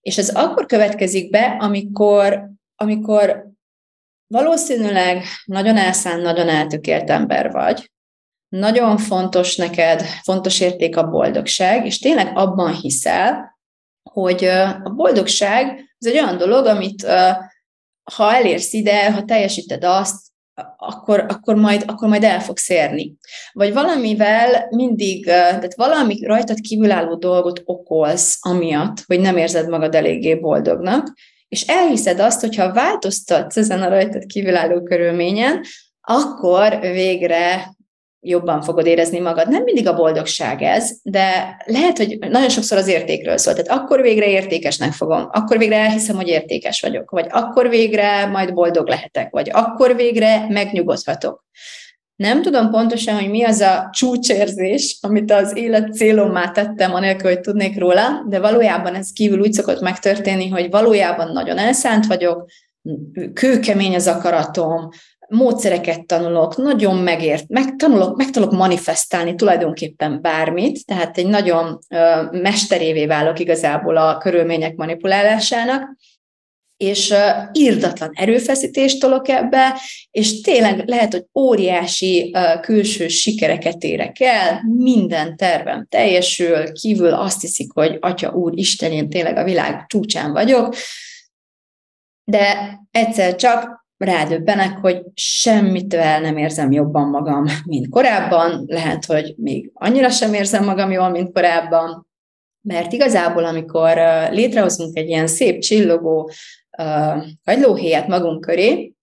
[0.00, 3.48] És ez akkor következik be, amikor, amikor
[4.26, 7.90] valószínűleg nagyon elszán, nagyon eltökélt ember vagy,
[8.48, 13.58] nagyon fontos neked, fontos érték a boldogság, és tényleg abban hiszel,
[14.10, 14.44] hogy
[14.84, 17.02] a boldogság az egy olyan dolog, amit
[18.14, 20.29] ha elérsz ide, ha teljesíted azt,
[20.76, 23.14] akkor, akkor, majd, akkor majd el fogsz érni.
[23.52, 30.34] Vagy valamivel mindig, tehát valami rajtad kívülálló dolgot okolsz amiatt, hogy nem érzed magad eléggé
[30.34, 31.14] boldognak,
[31.48, 35.64] És elhiszed azt, hogyha változtatsz ezen a rajtad kívülálló körülményen,
[36.00, 37.74] akkor végre
[38.20, 39.48] jobban fogod érezni magad.
[39.48, 43.54] Nem mindig a boldogság ez, de lehet, hogy nagyon sokszor az értékről szól.
[43.54, 48.54] Tehát akkor végre értékesnek fogom, akkor végre elhiszem, hogy értékes vagyok, vagy akkor végre majd
[48.54, 51.44] boldog lehetek, vagy akkor végre megnyugodhatok.
[52.16, 57.40] Nem tudom pontosan, hogy mi az a csúcsérzés, amit az élet célommá tettem, anélkül, hogy
[57.40, 62.50] tudnék róla, de valójában ez kívül úgy szokott megtörténni, hogy valójában nagyon elszánt vagyok,
[63.34, 64.88] kőkemény az akaratom,
[65.30, 71.78] módszereket tanulok, nagyon megért, megtanulok, megtanulok manifestálni tulajdonképpen bármit, tehát egy nagyon
[72.30, 75.96] mesterévé válok igazából a körülmények manipulálásának,
[76.76, 77.14] és
[77.52, 85.86] írdatlan erőfeszítést tolok ebbe, és tényleg lehet, hogy óriási külső sikereket érek el, minden tervem
[85.88, 90.74] teljesül, kívül azt hiszik, hogy Atya Úr Isten, én tényleg a világ csúcsán vagyok,
[92.24, 99.70] de egyszer csak rádöbbenek, hogy semmitől nem érzem jobban magam, mint korábban, lehet, hogy még
[99.74, 102.08] annyira sem érzem magam jól, mint korábban,
[102.60, 103.96] mert igazából, amikor
[104.30, 106.30] létrehozunk egy ilyen szép csillogó
[107.44, 108.94] kagylóhéjat magunk köré,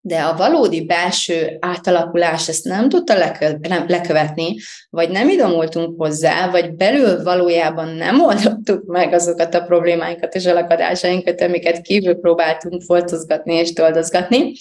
[0.00, 4.56] de a valódi belső átalakulás ezt nem tudta lekö- nem, lekövetni,
[4.90, 11.40] vagy nem idomultunk hozzá, vagy belül valójában nem oldottuk meg azokat a problémáinkat és elakadásainkat,
[11.40, 14.52] amiket kívül próbáltunk foltozgatni és toldozgatni,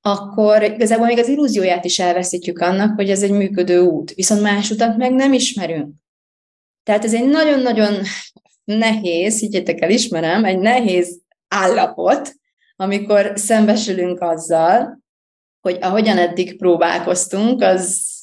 [0.00, 4.70] akkor igazából még az illúzióját is elveszítjük annak, hogy ez egy működő út, viszont más
[4.70, 5.94] utat meg nem ismerünk.
[6.82, 7.94] Tehát ez egy nagyon-nagyon
[8.64, 12.34] nehéz, higgyetek el, ismerem, egy nehéz állapot,
[12.76, 14.98] amikor szembesülünk azzal,
[15.60, 18.15] hogy ahogyan eddig próbálkoztunk, az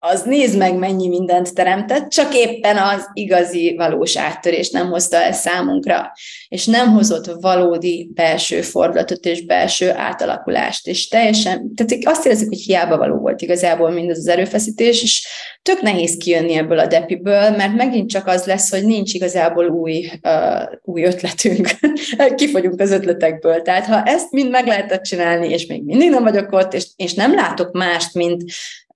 [0.00, 5.32] az nézd meg, mennyi mindent teremtett, csak éppen az igazi valós áttörés nem hozta el
[5.32, 6.12] számunkra,
[6.48, 12.58] és nem hozott valódi belső fordulatot és belső átalakulást, és teljesen, tehát azt érezzük, hogy
[12.58, 15.26] hiába való volt igazából mindez az erőfeszítés, és
[15.62, 20.10] tök nehéz kijönni ebből a depiből, mert megint csak az lesz, hogy nincs igazából új,
[20.22, 21.68] uh, új ötletünk,
[22.36, 26.52] kifogyunk az ötletekből, tehát ha ezt mind meg lehetett csinálni, és még mindig nem vagyok
[26.52, 28.42] ott, és, és nem látok mást, mint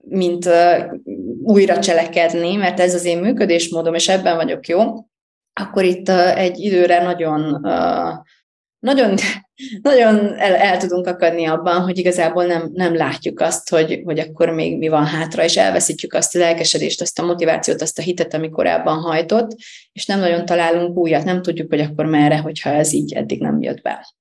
[0.09, 0.49] mint
[1.43, 4.81] újra cselekedni, mert ez az én működésmódom, és ebben vagyok jó,
[5.53, 7.61] akkor itt egy időre nagyon
[8.83, 9.15] nagyon,
[9.83, 14.51] nagyon el, el tudunk akadni abban, hogy igazából nem, nem látjuk azt, hogy, hogy akkor
[14.51, 18.35] még mi van hátra, és elveszítjük azt a lelkesedést, azt a motivációt, azt a hitet,
[18.35, 19.57] ami korábban hajtott,
[19.93, 23.63] és nem nagyon találunk újat, nem tudjuk, hogy akkor merre, hogyha ez így eddig nem
[23.63, 24.15] jött be.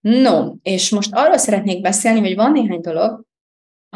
[0.00, 3.24] No, és most arról szeretnék beszélni, hogy van néhány dolog,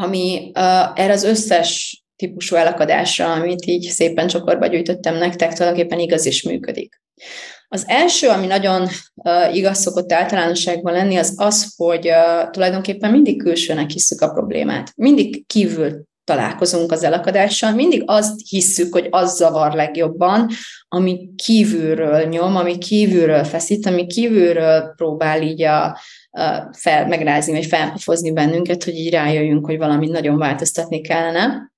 [0.01, 6.27] ami uh, erre az összes típusú elakadásra, amit így szépen csokorba gyűjtöttem nektek, tulajdonképpen igaz
[6.27, 7.01] is működik.
[7.69, 13.43] Az első, ami nagyon uh, igaz szokott általánosságban lenni, az az, hogy uh, tulajdonképpen mindig
[13.43, 14.93] külsőnek hiszük a problémát.
[14.97, 20.49] Mindig kívül találkozunk az elakadással, mindig azt hisszük, hogy az zavar legjobban,
[20.89, 25.99] ami kívülről nyom, ami kívülről feszít, ami kívülről próbál így a,
[26.73, 31.73] fel, megrázni, vagy felpofozni bennünket, hogy így rájöjjünk, hogy valami nagyon változtatni kellene.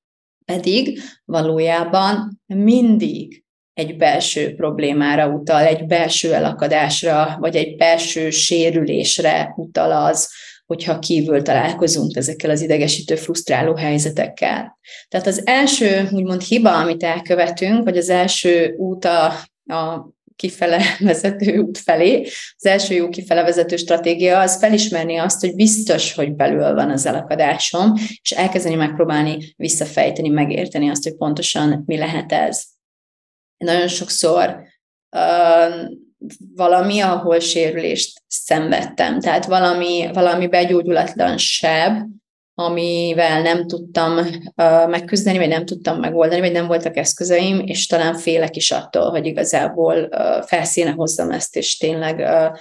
[0.45, 3.43] Pedig valójában mindig
[3.75, 10.29] egy belső problémára utal, egy belső elakadásra, vagy egy belső sérülésre utal az,
[10.67, 14.79] hogyha kívül találkozunk ezekkel az idegesítő, frusztráló helyzetekkel.
[15.09, 19.27] Tehát az első, úgymond hiba, amit elkövetünk, vagy az első út a,
[19.75, 20.09] a
[20.39, 22.23] kifele vezető út felé.
[22.57, 27.07] Az első jó kifele vezető stratégia az felismerni azt, hogy biztos, hogy belül van az
[27.07, 32.63] elakadásom, és elkezdeni megpróbálni visszafejteni, megérteni azt, hogy pontosan mi lehet ez.
[33.57, 34.63] Nagyon sokszor
[35.17, 35.89] uh,
[36.55, 42.03] valami, ahol sérülést szenvedtem, tehát valami, valami begyógyulatlan seb,
[42.61, 48.15] amivel nem tudtam uh, megküzdeni, vagy nem tudtam megoldani, vagy nem voltak eszközeim, és talán
[48.15, 52.59] félek is attól, hogy igazából uh, felszíne hozzam ezt, és tényleg uh,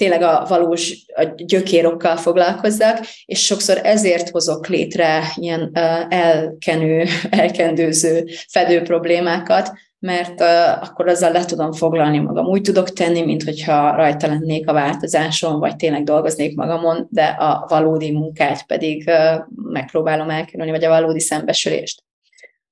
[0.00, 5.70] tényleg a valós a gyökérokkal foglalkozzak, és sokszor ezért hozok létre ilyen
[6.08, 10.40] elkenő, elkendőző fedő problémákat, mert
[10.80, 12.46] akkor azzal le tudom foglalni magam.
[12.46, 17.66] Úgy tudok tenni, mint hogyha rajta lennék a változáson, vagy tényleg dolgoznék magamon, de a
[17.68, 19.10] valódi munkát pedig
[19.54, 22.02] megpróbálom elkerülni, vagy a valódi szembesülést.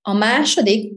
[0.03, 0.93] A második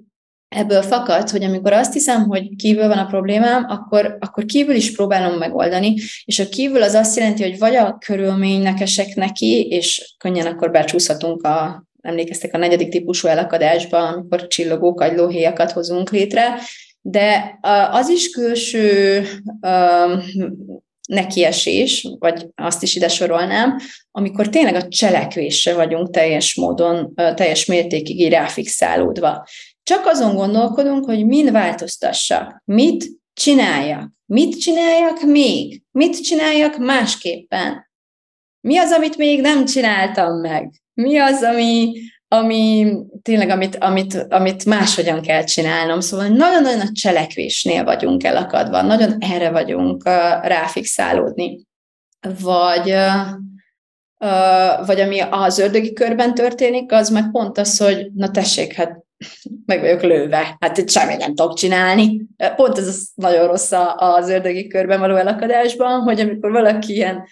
[0.56, 4.92] ebből fakad, hogy amikor azt hiszem, hogy kívül van a problémám, akkor, akkor kívül is
[4.96, 5.96] próbálom megoldani,
[6.26, 10.72] és a kívül az azt jelenti, hogy vagy a körülménynek esek neki, és könnyen akkor
[10.72, 16.60] becsúszhatunk a emlékeztek a negyedik típusú elakadásba, amikor csillogó kagylóhéjakat hozunk létre,
[17.02, 17.60] de
[17.92, 19.24] az is külső
[21.08, 23.78] nekiesés, vagy azt is ide sorolnám,
[24.12, 29.46] amikor tényleg a cselekvésre vagyunk teljes módon, teljes mértékig így ráfixálódva.
[29.84, 37.90] Csak azon gondolkodunk, hogy mind változtassak, mit csináljak, mit csináljak még, mit csináljak másképpen.
[38.62, 40.72] Mi az, amit még nem csináltam meg?
[40.94, 41.94] Mi az, ami,
[42.28, 46.00] ami tényleg, amit, amit, amit máshogyan kell csinálnom.
[46.00, 50.14] Szóval nagyon-nagyon a cselekvésnél vagyunk elakadva, nagyon erre vagyunk uh,
[50.48, 51.66] ráfixálódni.
[52.42, 52.96] Vagy,
[54.86, 59.06] vagy ami az ördögi körben történik, az meg pont az, hogy na tessék, hát
[59.66, 62.22] meg vagyok lőve, hát itt semmit nem tudok csinálni.
[62.56, 67.24] Pont ez az nagyon rossz az ördögi körben való elakadásban, hogy amikor valaki ilyen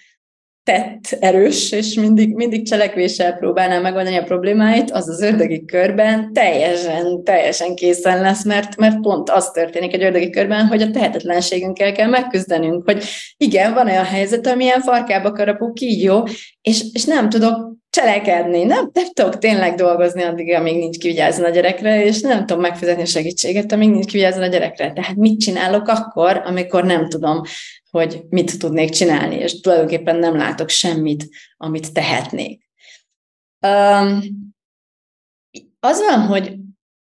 [0.62, 7.24] tett erős, és mindig, mindig cselekvéssel próbálná megoldani a problémáit, az az ördögi körben teljesen,
[7.24, 12.08] teljesen készen lesz, mert, mert pont az történik egy ördögi körben, hogy a tehetetlenségünkkel kell
[12.08, 13.04] megküzdenünk, hogy
[13.36, 16.22] igen, van olyan helyzet, amilyen farkába karapuk, így jó,
[16.60, 21.48] és, és nem tudok cselekedni, nem, nem tudok tényleg dolgozni addig, amíg nincs kivigyázni a
[21.48, 24.92] gyerekre, és nem tudom megfizetni a segítséget, amíg nincs kivigyázni a gyerekre.
[24.92, 27.42] Tehát mit csinálok akkor, amikor nem tudom
[27.90, 32.68] hogy mit tudnék csinálni, és tulajdonképpen nem látok semmit, amit tehetnék.
[33.66, 34.22] Um,
[35.80, 36.56] az van, hogy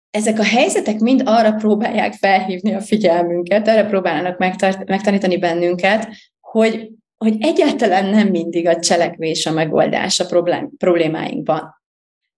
[0.10, 6.08] ezek a helyzetek mind arra próbálják felhívni a figyelmünket, erre próbálnak megtart, megtanítani bennünket,
[6.40, 6.92] hogy,
[7.24, 11.82] hogy egyáltalán nem mindig a cselekvés a megoldás a problém, problémáinkban.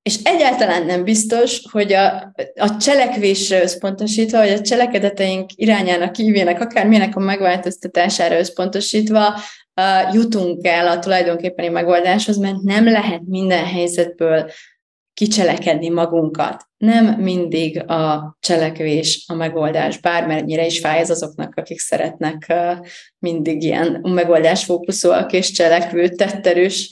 [0.02, 7.16] És egyáltalán nem biztos, hogy a, a cselekvésre összpontosítva, vagy a cselekedeteink irányának, kívének, akármilyenek
[7.16, 14.52] a megváltoztatására összpontosítva uh, jutunk el a tulajdonképpeni megoldáshoz, mert nem lehet minden helyzetből
[15.16, 16.68] kicselekedni magunkat.
[16.78, 22.54] Nem mindig a cselekvés a megoldás, bármennyire is fáj ez azoknak, akik szeretnek
[23.20, 26.90] mindig ilyen megoldásfókuszúak és cselekvő, tetterős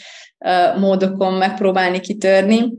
[0.77, 2.71] módokon megpróbálni kitörni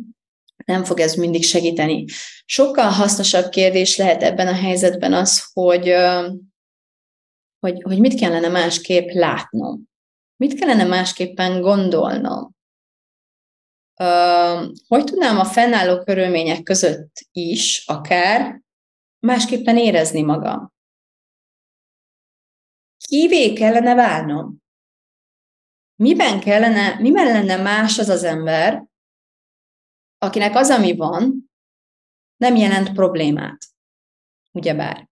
[0.64, 2.05] nem fog ez mindig segíteni.
[2.45, 5.95] Sokkal hasznosabb kérdés lehet ebben a helyzetben az, hogy,
[7.59, 9.82] hogy, hogy mit kellene másképp látnom.
[10.36, 12.53] Mit kellene másképpen gondolnom?
[14.88, 18.62] Hogy tudnám a fennálló körülmények között is akár
[19.18, 20.72] másképpen érezni magam?
[22.97, 24.62] Kivé kellene válnom?
[25.97, 28.86] Miben kellene, miben lenne más az az ember,
[30.18, 31.51] akinek az, ami van,
[32.36, 33.66] nem jelent problémát.
[34.53, 35.09] Ugyebár.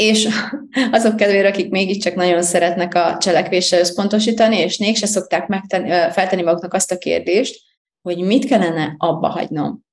[0.00, 0.28] És
[0.90, 6.74] azok kedvére, akik mégiscsak nagyon szeretnek a cselekvésre összpontosítani, és mégse szokták megtenni, feltenni maguknak
[6.74, 7.60] azt a kérdést,
[8.02, 9.84] hogy mit kellene abba hagynom.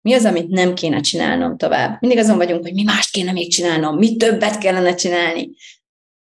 [0.00, 1.96] Mi az, amit nem kéne csinálnom tovább?
[2.00, 5.50] Mindig azon vagyunk, hogy mi mást kéne még csinálnom, mi többet kellene csinálni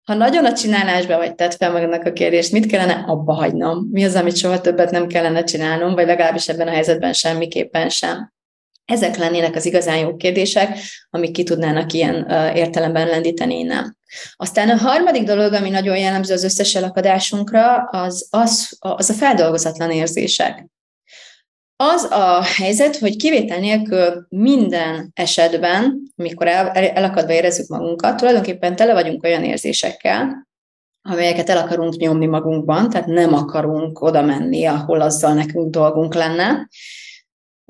[0.09, 3.89] ha nagyon a csinálásba vagy tett fel magadnak a kérdést, mit kellene abba hagynom?
[3.91, 8.33] Mi az, amit soha többet nem kellene csinálnom, vagy legalábbis ebben a helyzetben semmiképpen sem?
[8.93, 10.79] Ezek lennének az igazán jó kérdések,
[11.11, 13.99] amik ki tudnának ilyen értelemben lendíteni innen.
[14.37, 19.91] Aztán a harmadik dolog, ami nagyon jellemző az összes elakadásunkra, az, az, az a feldolgozatlan
[19.91, 20.67] érzések.
[21.77, 28.93] Az a helyzet, hogy kivétel nélkül minden esetben, amikor el, elakadva érezzük magunkat, tulajdonképpen tele
[28.93, 30.49] vagyunk olyan érzésekkel,
[31.03, 36.69] amelyeket el akarunk nyomni magunkban, tehát nem akarunk oda menni, ahol azzal nekünk dolgunk lenne,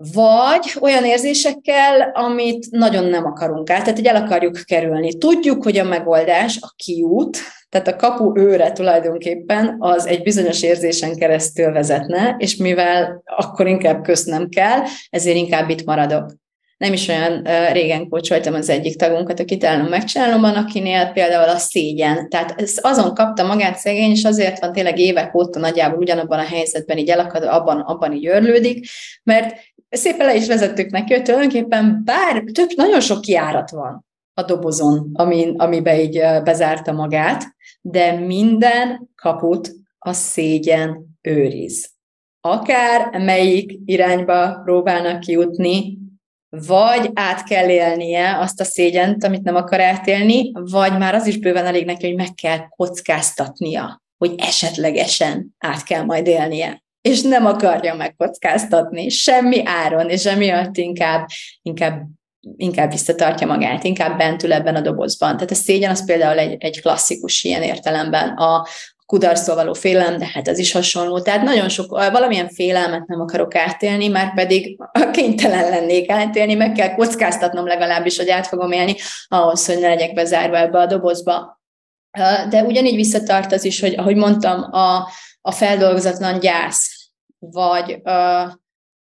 [0.02, 5.18] vagy olyan érzésekkel, amit nagyon nem akarunk át, tehát hogy el akarjuk kerülni.
[5.18, 7.38] Tudjuk, hogy a megoldás, a kiút,
[7.68, 14.02] tehát a kapu őre tulajdonképpen az egy bizonyos érzésen keresztül vezetne, és mivel akkor inkább
[14.02, 14.80] köszönöm kell,
[15.10, 16.32] ezért inkább itt maradok.
[16.76, 21.56] Nem is olyan régen kócsoltam az egyik tagunkat, akit el megcsinálom, van, akinél például a
[21.56, 22.28] szégyen.
[22.28, 26.42] Tehát ez azon kapta magát szegény, és azért van tényleg évek óta nagyjából ugyanabban a
[26.42, 28.86] helyzetben így elakad, abban, abban így örlődik,
[29.22, 29.56] mert
[29.90, 35.10] szépen le is vezettük neki, hogy tulajdonképpen bár tök, nagyon sok kiárat van a dobozon,
[35.12, 37.44] amin, amibe így bezárta magát,
[37.80, 41.90] de minden kaput a szégyen őriz.
[42.40, 45.98] Akár melyik irányba próbálnak kijutni,
[46.48, 51.38] vagy át kell élnie azt a szégyent, amit nem akar átélni, vagy már az is
[51.38, 57.46] bőven elég neki, hogy meg kell kockáztatnia, hogy esetlegesen át kell majd élnie és nem
[57.46, 61.26] akarja megkockáztatni semmi áron, és emiatt inkább,
[61.62, 62.02] inkább
[62.56, 65.34] inkább visszatartja magát, inkább bent ül ebben a dobozban.
[65.34, 68.28] Tehát a szégyen az például egy, egy klasszikus ilyen értelemben.
[68.28, 68.66] A
[69.06, 71.20] kudarctól való félelem, de hát ez is hasonló.
[71.20, 74.78] Tehát nagyon sok, valamilyen félelmet nem akarok átélni, már pedig
[75.12, 78.94] kénytelen lennék átélni, meg kell kockáztatnom legalábbis, hogy át fogom élni,
[79.28, 81.60] ahhoz, hogy ne legyek bezárva ebbe a dobozba.
[82.48, 85.08] De ugyanígy visszatart az is, hogy ahogy mondtam, a,
[85.48, 88.00] a feldolgozatlan gyász, vagy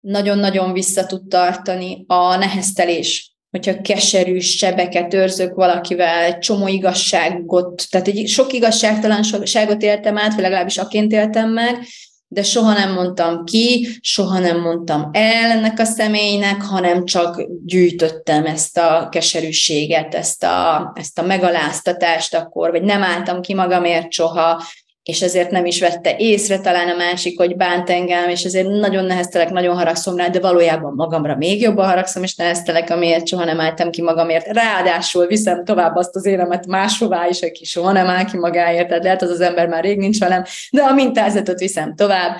[0.01, 8.29] nagyon-nagyon vissza tud tartani a neheztelés, hogyha keserű sebeket őrzök valakivel, csomó igazságot, tehát egy
[8.29, 11.79] sok igazságtalanságot éltem át, vagy legalábbis aként éltem meg,
[12.29, 18.47] de soha nem mondtam ki, soha nem mondtam el ennek a személynek, hanem csak gyűjtöttem
[18.47, 24.63] ezt a keserűséget, ezt a, ezt a megaláztatást akkor, vagy nem álltam ki magamért soha,
[25.05, 29.05] és ezért nem is vette észre talán a másik, hogy bánt engem, és ezért nagyon
[29.05, 33.61] neheztelek, nagyon haragszom rá, de valójában magamra még jobban haragszom, és neheztelek, amiért soha nem
[33.61, 34.47] álltam ki magamért.
[34.47, 39.05] Ráadásul viszem tovább azt az élemet máshová is, aki soha nem áll ki magáért, tehát
[39.05, 42.39] lehet az az ember már rég nincs velem, de a mintázatot viszem tovább.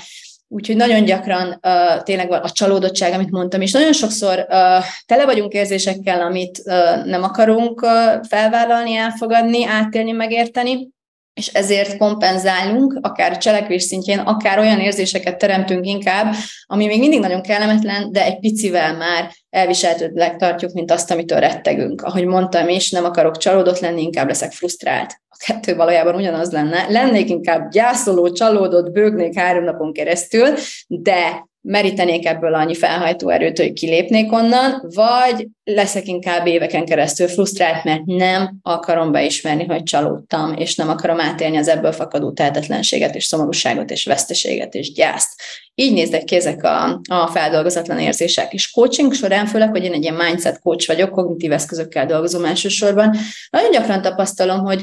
[0.49, 5.53] Úgyhogy nagyon gyakran uh, tényleg a csalódottság, amit mondtam, és nagyon sokszor uh, tele vagyunk
[5.53, 7.91] érzésekkel, amit uh, nem akarunk uh,
[8.29, 10.94] felvállalni, elfogadni, átélni, megérteni,
[11.35, 16.35] és ezért kompenzálunk, akár cselekvés szintjén, akár olyan érzéseket teremtünk inkább,
[16.67, 22.03] ami még mindig nagyon kellemetlen, de egy picivel már elviselhetőleg tartjuk, mint azt, amitől rettegünk.
[22.03, 25.21] Ahogy mondtam is, nem akarok csalódott lenni, inkább leszek frusztrált.
[25.29, 26.87] A kettő valójában ugyanaz lenne.
[26.89, 30.55] Lennék inkább gyászoló, csalódott, bőgnék három napon keresztül,
[30.87, 37.85] de merítenék ebből annyi felhajtó erőt, hogy kilépnék onnan, vagy leszek inkább éveken keresztül frusztrált,
[37.85, 43.25] mert nem akarom beismerni, hogy csalódtam, és nem akarom átélni az ebből fakadó tehetetlenséget, és
[43.25, 45.41] szomorúságot, és veszteséget, és gyászt.
[45.75, 48.53] Így néznek ki ezek a, a feldolgozatlan érzések.
[48.53, 53.17] És coaching során, főleg, hogy én egy ilyen mindset coach vagyok, kognitív eszközökkel dolgozom elsősorban,
[53.51, 54.83] nagyon gyakran tapasztalom, hogy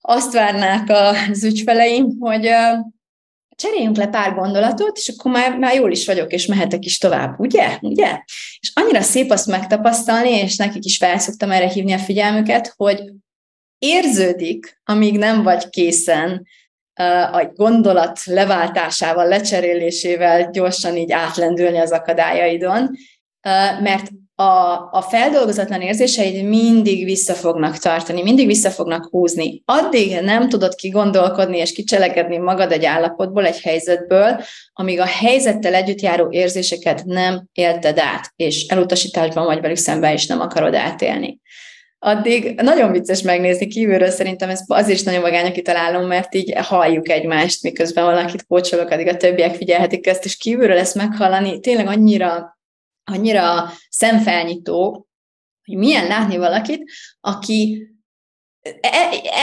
[0.00, 2.50] azt várnák az ügyfeleim, hogy
[3.60, 7.38] cseréljünk le pár gondolatot, és akkor már, már jól is vagyok, és mehetek is tovább,
[7.38, 7.78] ugye?
[7.80, 8.22] ugye?
[8.60, 13.02] És annyira szép azt megtapasztalni, és nekik is felszoktam erre hívni a figyelmüket, hogy
[13.78, 16.46] érződik, amíg nem vagy készen
[17.32, 22.90] a gondolat leváltásával, lecserélésével gyorsan így átlendülni az akadályaidon,
[23.80, 24.08] mert
[24.40, 29.62] a, a feldolgozatlan érzéseid mindig vissza fognak tartani, mindig vissza fognak húzni.
[29.64, 34.40] Addig nem tudod kigondolkodni és kicselekedni magad egy állapotból, egy helyzetből,
[34.72, 40.26] amíg a helyzettel együtt járó érzéseket nem élted át, és elutasításban vagy velük szemben is
[40.26, 41.40] nem akarod átélni.
[41.98, 47.08] Addig nagyon vicces megnézni kívülről, szerintem ez azért is nagyon vagány, kitalálom, mert így halljuk
[47.08, 52.58] egymást, miközben valakit kócsolok, addig a többiek figyelhetik ezt, és kívülről ezt meghallani tényleg annyira
[53.12, 55.06] annyira szemfelnyitó,
[55.64, 56.90] hogy milyen látni valakit,
[57.20, 57.88] aki
[58.80, 58.88] e,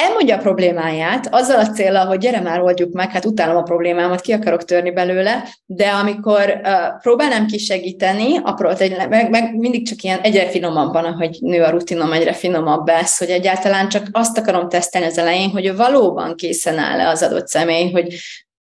[0.03, 4.22] elmondja a problémáját, azzal a célral, hogy gyere már, oldjuk meg, hát utálom a problémámat,
[4.22, 8.72] ki akarok törni belőle, de amikor uh, próbálnám kisegíteni, apró,
[9.09, 13.30] meg, meg mindig csak ilyen egyre finomabban, ahogy nő a rutinom, egyre finomabb lesz, hogy
[13.30, 18.13] egyáltalán csak azt akarom tesztelni az elején, hogy valóban készen áll-e az adott személy, hogy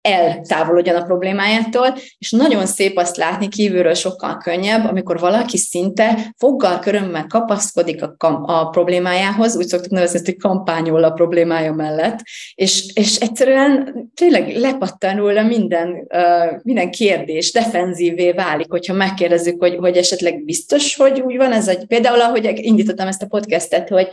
[0.02, 6.78] eltávolodjon a problémájától, és nagyon szép azt látni kívülről sokkal könnyebb, amikor valaki szinte foggal,
[6.78, 12.18] körömmel kapaszkodik a, kam- a problémájához, úgy szoktuk nevezni hogy kampányol a problémája mellett,
[12.54, 19.76] és, és egyszerűen tényleg lepattan róla minden, uh, minden kérdés, defenzívé válik, hogyha megkérdezzük, hogy,
[19.76, 24.08] hogy esetleg biztos, hogy úgy van ez, egy, például ahogy indítottam ezt a podcastet, hogy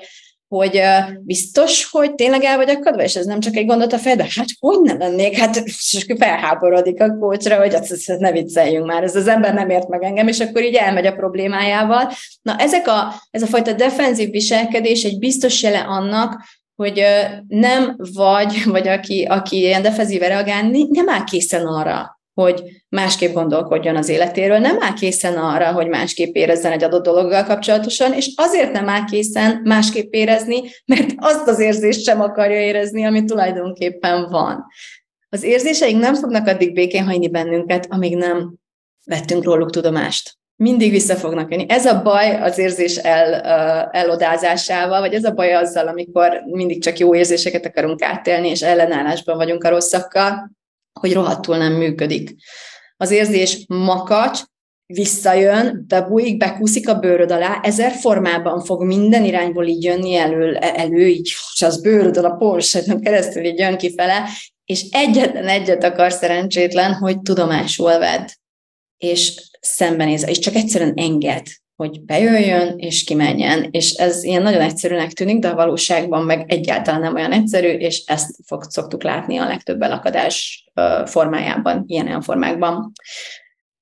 [0.48, 0.82] hogy
[1.20, 4.48] biztos, hogy tényleg el vagy akadva, és ez nem csak egy gondot a fejbe, hát
[4.60, 9.16] hogy nem lennék, hát és felháborodik a kócsra, hogy azt, azt ne vicceljünk már, ez
[9.16, 12.12] az ember nem ért meg engem, és akkor így elmegy a problémájával.
[12.42, 16.44] Na, ezek a, ez a fajta defenzív viselkedés egy biztos jele annak,
[16.76, 17.04] hogy
[17.48, 23.96] nem vagy, vagy aki, aki ilyen defenzíve reagálni, nem áll készen arra, hogy másképp gondolkodjon
[23.96, 28.72] az életéről, nem áll készen arra, hogy másképp érezzen egy adott dologgal kapcsolatosan, és azért
[28.72, 34.66] nem áll készen másképp érezni, mert azt az érzést sem akarja érezni, ami tulajdonképpen van.
[35.30, 38.54] Az érzéseink nem fognak addig békén hagyni bennünket, amíg nem
[39.06, 40.36] vettünk róluk tudomást.
[40.56, 41.66] Mindig vissza fognak jönni.
[41.68, 43.34] Ez a baj az érzés el,
[43.92, 49.38] elodázásával, vagy ez a baj azzal, amikor mindig csak jó érzéseket akarunk átélni, és ellenállásban
[49.38, 50.57] vagyunk a rosszakkal,
[51.00, 52.36] hogy rohadtul nem működik.
[52.98, 54.42] Az érzés makacs,
[54.86, 61.08] visszajön, bebújik, bekúszik a bőröd alá, ezer formában fog minden irányból így jönni elő, elő
[61.08, 64.30] így, és az bőrödön a porsadon keresztül így jön kifele,
[64.66, 68.28] és egyetlen egyet akar szerencsétlen, hogy tudomásul vedd,
[68.98, 71.46] és szembenéz, és csak egyszerűen enged
[71.78, 77.02] hogy bejöjjön és kimenjen, és ez ilyen nagyon egyszerűnek tűnik, de a valóságban meg egyáltalán
[77.02, 80.66] nem olyan egyszerű, és ezt fog, szoktuk látni a legtöbb elakadás
[81.06, 82.92] formájában, ilyen formákban.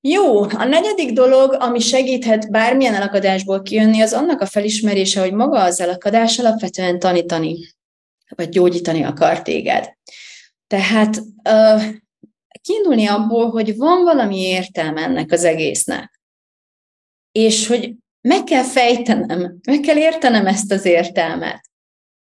[0.02, 5.64] Jó, a negyedik dolog, ami segíthet bármilyen elakadásból kijönni, az annak a felismerése, hogy maga
[5.64, 7.74] az elakadás alapvetően tanítani.
[8.36, 9.90] vagy gyógyítani akar téged.
[10.68, 11.18] Tehát
[11.50, 11.84] uh,
[12.62, 16.15] kiindulni abból, hogy van valami értelme ennek az egésznek,
[17.38, 21.62] és hogy meg kell fejtenem, meg kell értenem ezt az értelmet.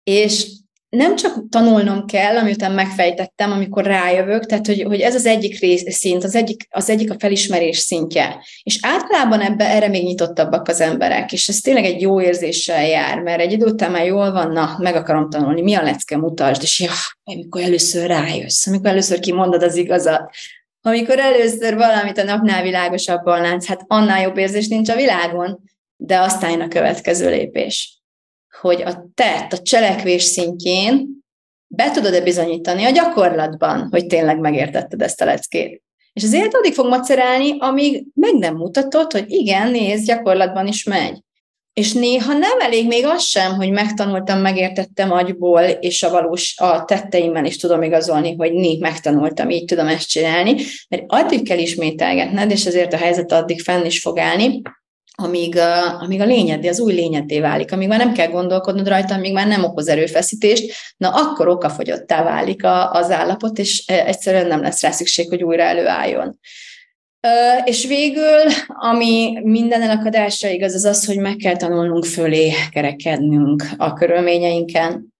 [0.04, 0.48] És
[0.90, 5.96] nem csak tanulnom kell, amiután megfejtettem, amikor rájövök, tehát hogy, hogy ez az egyik rész,
[5.96, 8.46] szint, az egyik, az egyik a felismerés szintje.
[8.64, 13.20] És általában ebbe erre még nyitottabbak az emberek, és ez tényleg egy jó érzéssel jár,
[13.20, 16.62] mert egy idő után már jól van, na, meg akarom tanulni, mi a lecke, mutasd,
[16.62, 16.92] és ja,
[17.24, 20.32] amikor először rájössz, amikor először kimondod az igazat,
[20.90, 25.60] amikor először valamit a napnál világosabban látsz, hát annál jobb érzés nincs a világon,
[25.96, 28.00] de aztán jön a következő lépés
[28.62, 31.08] hogy a tett, a cselekvés szintjén
[31.68, 35.84] be tudod-e bizonyítani a gyakorlatban, hogy tényleg megértetted ezt a leckét.
[36.14, 40.84] És az élet addig fog macerálni, amíg meg nem mutatod, hogy igen, nézd, gyakorlatban is
[40.84, 41.24] megy.
[41.80, 46.86] És néha nem elég még az sem, hogy megtanultam, megértettem agyból, és a valós a
[46.86, 50.56] tetteimmel is tudom igazolni, hogy né, megtanultam, így tudom ezt csinálni,
[50.90, 54.62] mert addig kell ismételgetned, és ezért a helyzet addig fenn is fog állni,
[55.16, 59.14] amíg, a, amíg a lényedé, az új lényedé válik, amíg már nem kell gondolkodnod rajta,
[59.14, 64.62] amíg már nem okoz erőfeszítést, na akkor okafogyottá válik a, az állapot, és egyszerűen nem
[64.62, 66.40] lesz rá szükség, hogy újra előálljon.
[67.64, 73.94] És végül, ami minden elakadásra igaz, az az, hogy meg kell tanulnunk fölé kerekednünk a
[73.94, 75.14] körülményeinken,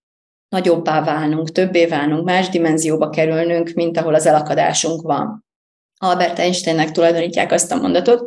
[0.48, 5.44] nagyobbá válnunk, többé válnunk, más dimenzióba kerülnünk, mint ahol az elakadásunk van.
[5.96, 8.20] Albert Einsteinnek tulajdonítják azt a mondatot,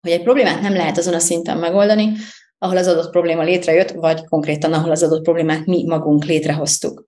[0.00, 2.12] hogy egy problémát nem lehet azon a szinten megoldani,
[2.58, 7.04] ahol az adott probléma létrejött, vagy konkrétan ahol az adott problémát mi magunk létrehoztuk.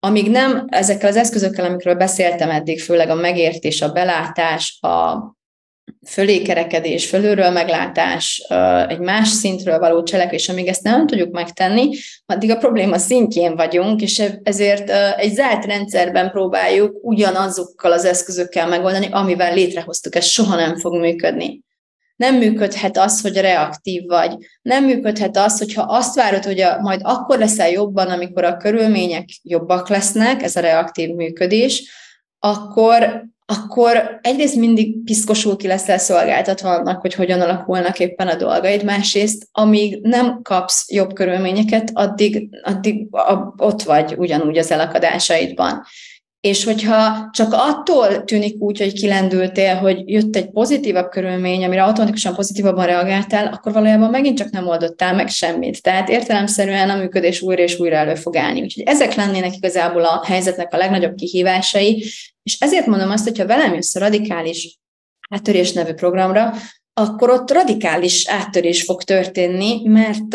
[0.00, 5.18] Amíg nem ezekkel az eszközökkel, amikről beszéltem eddig, főleg a megértés, a belátás, a
[6.06, 8.38] fölékerekedés, fölülről meglátás,
[8.88, 11.90] egy más szintről való cselekvés, amíg ezt nem tudjuk megtenni,
[12.26, 19.08] addig a probléma szintjén vagyunk, és ezért egy zárt rendszerben próbáljuk ugyanazokkal az eszközökkel megoldani,
[19.10, 21.66] amivel létrehoztuk, ez soha nem fog működni.
[22.18, 24.36] Nem működhet az, hogy reaktív vagy.
[24.62, 29.28] Nem működhet az, hogyha azt várod, hogy a, majd akkor leszel jobban, amikor a körülmények
[29.42, 31.90] jobbak lesznek, ez a reaktív működés,
[32.38, 38.84] akkor, akkor egyrészt mindig piszkosul ki leszel szolgáltatva annak, hogy hogyan alakulnak éppen a dolgaid,
[38.84, 43.06] másrészt, amíg nem kapsz jobb körülményeket, addig, addig
[43.56, 45.84] ott vagy ugyanúgy az elakadásaidban.
[46.40, 52.34] És hogyha csak attól tűnik úgy, hogy kilendültél, hogy jött egy pozitívabb körülmény, amire automatikusan
[52.34, 55.82] pozitívabban reagáltál, akkor valójában megint csak nem oldottál meg semmit.
[55.82, 58.62] Tehát értelemszerűen a működés újra és újra elő fog állni.
[58.62, 62.04] Úgyhogy ezek lennének igazából a helyzetnek a legnagyobb kihívásai,
[62.42, 64.78] és ezért mondom azt, hogyha velem jössz a radikális
[65.30, 66.54] áttörés nevű programra,
[66.92, 70.32] akkor ott radikális áttörés fog történni, mert,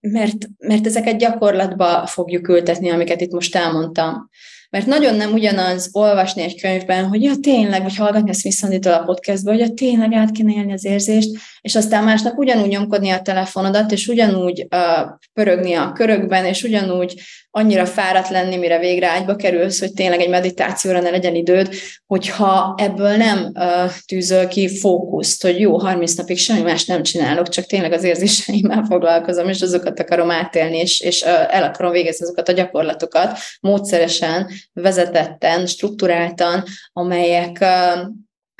[0.00, 4.28] mert, mert ezeket gyakorlatba fogjuk ültetni, amiket itt most elmondtam.
[4.70, 9.02] Mert nagyon nem ugyanaz olvasni egy könyvben, hogy ja tényleg, vagy hallgatni a Smith a
[9.04, 13.22] podcastból, hogy ja tényleg át kéne élni az érzést, és aztán másnap ugyanúgy nyomkodni a
[13.22, 19.36] telefonodat, és ugyanúgy uh, pörögni a körökben, és ugyanúgy annyira fáradt lenni, mire végre ágyba
[19.36, 21.74] kerülsz, hogy tényleg egy meditációra ne legyen időd,
[22.06, 27.48] hogyha ebből nem uh, tűzöl ki fókuszt, hogy jó, 30 napig semmi más nem csinálok,
[27.48, 32.24] csak tényleg az érzéseimmel foglalkozom, és azokat akarom átélni, és, és uh, el akarom végezni
[32.24, 38.00] azokat a gyakorlatokat módszeresen, vezetetten, strukturáltan, amelyek uh,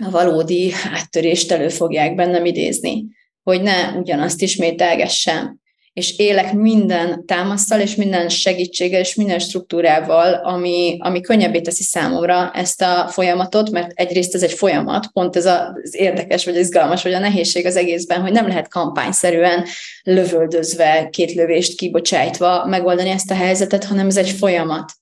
[0.05, 3.07] a valódi áttörést elő fogják bennem idézni,
[3.43, 5.59] hogy ne ugyanazt ismételgessem
[5.99, 12.51] és élek minden támasztal, és minden segítséggel, és minden struktúrával, ami, ami könnyebbé teszi számomra
[12.55, 17.13] ezt a folyamatot, mert egyrészt ez egy folyamat, pont ez az érdekes, vagy izgalmas, vagy
[17.13, 19.65] a nehézség az egészben, hogy nem lehet kampányszerűen
[20.03, 24.93] lövöldözve, két lövést kibocsájtva megoldani ezt a helyzetet, hanem ez egy folyamat.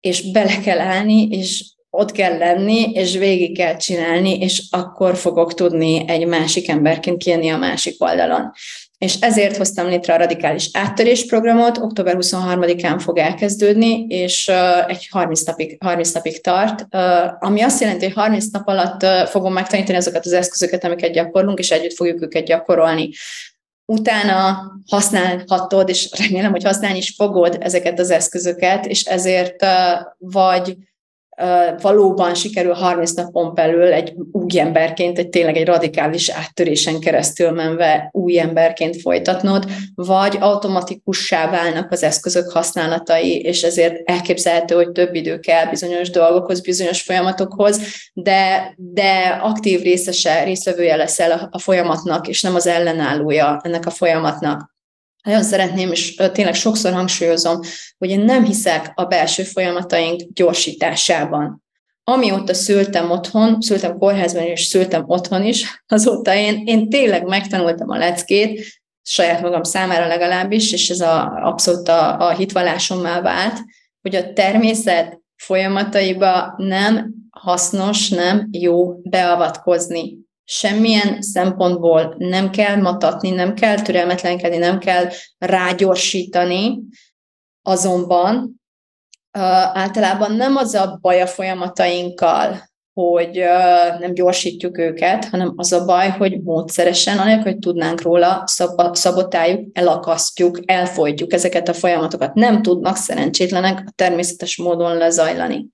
[0.00, 5.54] És bele kell állni, és ott kell lenni, és végig kell csinálni, és akkor fogok
[5.54, 8.52] tudni egy másik emberként kijönni a másik oldalon
[8.98, 14.50] és ezért hoztam létre a radikális áttörés programot, október 23-án fog elkezdődni, és
[14.86, 16.86] egy 30 napig, 30 napig tart,
[17.38, 21.70] ami azt jelenti, hogy 30 nap alatt fogom megtanítani azokat az eszközöket, amiket gyakorlunk, és
[21.70, 23.10] együtt fogjuk őket gyakorolni.
[23.84, 29.66] Utána használhatod, és remélem, hogy használni is fogod ezeket az eszközöket, és ezért
[30.18, 30.76] vagy
[31.80, 38.08] valóban sikerül 30 napon belül egy új emberként, egy tényleg egy radikális áttörésen keresztül menve
[38.12, 39.64] új emberként folytatnod,
[39.94, 46.60] vagy automatikussá válnak az eszközök használatai, és ezért elképzelhető, hogy több idő kell bizonyos dolgokhoz,
[46.60, 47.80] bizonyos folyamatokhoz,
[48.12, 54.76] de, de aktív részese, részvevője leszel a, folyamatnak, és nem az ellenállója ennek a folyamatnak.
[55.28, 57.60] Nagyon szeretném, és tényleg sokszor hangsúlyozom,
[57.98, 61.64] hogy én nem hiszek a belső folyamataink gyorsításában.
[62.04, 67.98] Amióta szültem otthon, szültem kórházban és szültem otthon is, azóta én, én tényleg megtanultam a
[67.98, 73.58] leckét, saját magam számára legalábbis, és ez a, abszolút a, a hitvallásommá vált,
[74.02, 83.54] hogy a természet folyamataiba nem hasznos, nem jó beavatkozni semmilyen szempontból nem kell matatni, nem
[83.54, 86.78] kell türelmetlenkedni, nem kell rágyorsítani,
[87.62, 88.60] azonban
[89.72, 93.36] általában nem az a baj a folyamatainkkal, hogy
[93.98, 98.44] nem gyorsítjuk őket, hanem az a baj, hogy módszeresen, anélkül, hogy tudnánk róla,
[98.92, 102.34] szabotáljuk, elakasztjuk, elfolytjuk ezeket a folyamatokat.
[102.34, 105.68] Nem tudnak szerencsétlenek a természetes módon lezajlani.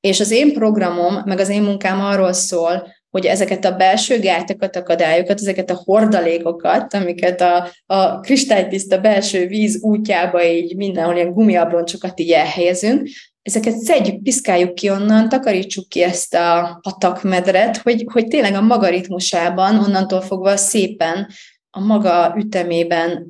[0.00, 4.76] És az én programom, meg az én munkám arról szól, hogy ezeket a belső gátakat,
[4.76, 12.20] akadályokat, ezeket a hordalékokat, amiket a, a kristálytiszta belső víz útjába így mindenhol ilyen gumiabroncsokat
[12.20, 13.08] így elhelyezünk,
[13.42, 18.88] ezeket szedjük, piszkáljuk ki onnan, takarítsuk ki ezt a patakmedret, hogy, hogy tényleg a maga
[18.88, 21.28] ritmusában, onnantól fogva szépen
[21.70, 23.26] a maga ütemében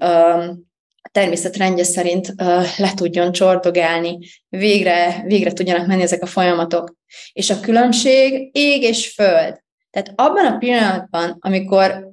[1.03, 2.35] a természet rendje szerint
[2.77, 4.19] le tudjon csordogálni,
[4.49, 6.97] végre, végre tudjanak menni ezek a folyamatok.
[7.33, 9.63] És a különbség ég és föld.
[9.91, 12.11] Tehát abban a pillanatban, amikor,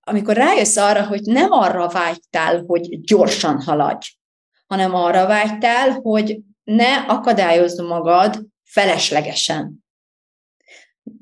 [0.00, 4.08] amikor rájössz arra, hogy nem arra vágytál, hogy gyorsan haladj,
[4.66, 9.84] hanem arra vágytál, hogy ne akadályozd magad feleslegesen.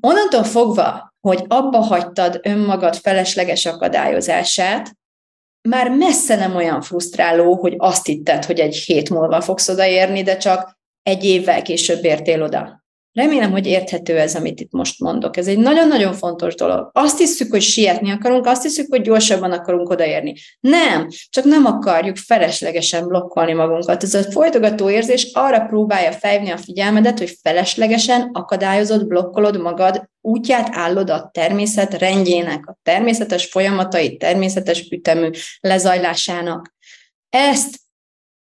[0.01, 4.97] Onnantól fogva, hogy abba hagytad önmagad felesleges akadályozását,
[5.69, 10.37] már messze nem olyan frusztráló, hogy azt hitted, hogy egy hét múlva fogsz odaérni, de
[10.37, 12.84] csak egy évvel később értél oda.
[13.15, 15.37] Remélem, hogy érthető ez, amit itt most mondok.
[15.37, 16.89] Ez egy nagyon-nagyon fontos dolog.
[16.93, 20.33] Azt hiszük, hogy sietni akarunk, azt hiszük, hogy gyorsabban akarunk odaérni.
[20.59, 24.03] Nem, csak nem akarjuk feleslegesen blokkolni magunkat.
[24.03, 30.69] Ez a folytogató érzés arra próbálja fejni a figyelmedet, hogy feleslegesen akadályozod, blokkolod magad, útját
[30.71, 36.73] állod a természet rendjének, a természetes folyamatai, természetes ütemű lezajlásának.
[37.29, 37.79] Ezt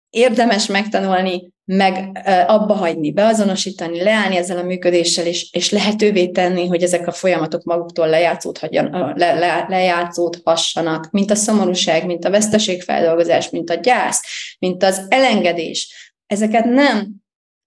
[0.09, 6.83] érdemes megtanulni, meg abba hagyni, beazonosítani, leállni ezzel a működéssel, és, és lehetővé tenni, hogy
[6.83, 13.69] ezek a folyamatok maguktól lejátszódhatjan, le, le, lejátszódhassanak, mint a szomorúság, mint a veszteségfeldolgozás, mint
[13.69, 14.21] a gyász,
[14.59, 16.13] mint az elengedés.
[16.25, 17.15] Ezeket nem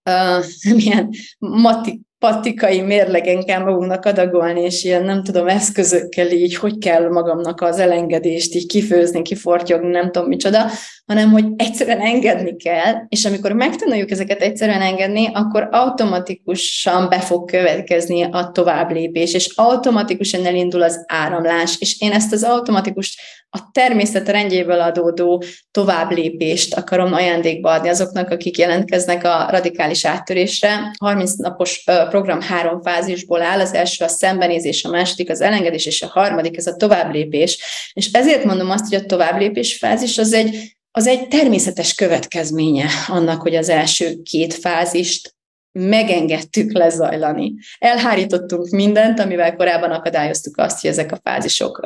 [0.05, 0.45] uh,
[0.85, 7.09] nem matik, patikai mérlegen kell magunknak adagolni, és ilyen nem tudom, eszközökkel így, hogy kell
[7.09, 10.71] magamnak az elengedést így kifőzni, kifortyogni, nem tudom micsoda,
[11.11, 17.51] hanem hogy egyszerűen engedni kell, és amikor megtanuljuk ezeket egyszerűen engedni, akkor automatikusan be fog
[17.51, 23.19] következni a továbblépés, és automatikusan elindul az áramlás, és én ezt az automatikus
[23.53, 30.95] a természet rendjéből adódó továbblépést akarom ajándékba adni azoknak, akik jelentkeznek a radikális áttörésre.
[30.99, 36.03] 30 napos program három fázisból áll, az első a szembenézés, a második az elengedés, és
[36.03, 37.59] a harmadik ez a továbblépés.
[37.93, 43.43] És ezért mondom azt, hogy a továbblépés fázis az egy, az egy természetes következménye annak,
[43.43, 45.35] hogy az első két fázist
[45.73, 47.55] megengedtük lezajlani.
[47.79, 51.79] Elhárítottunk mindent, amivel korábban akadályoztuk azt, hogy ezek a fázisok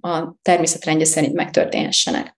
[0.00, 2.35] a természetrendje szerint megtörténhessenek.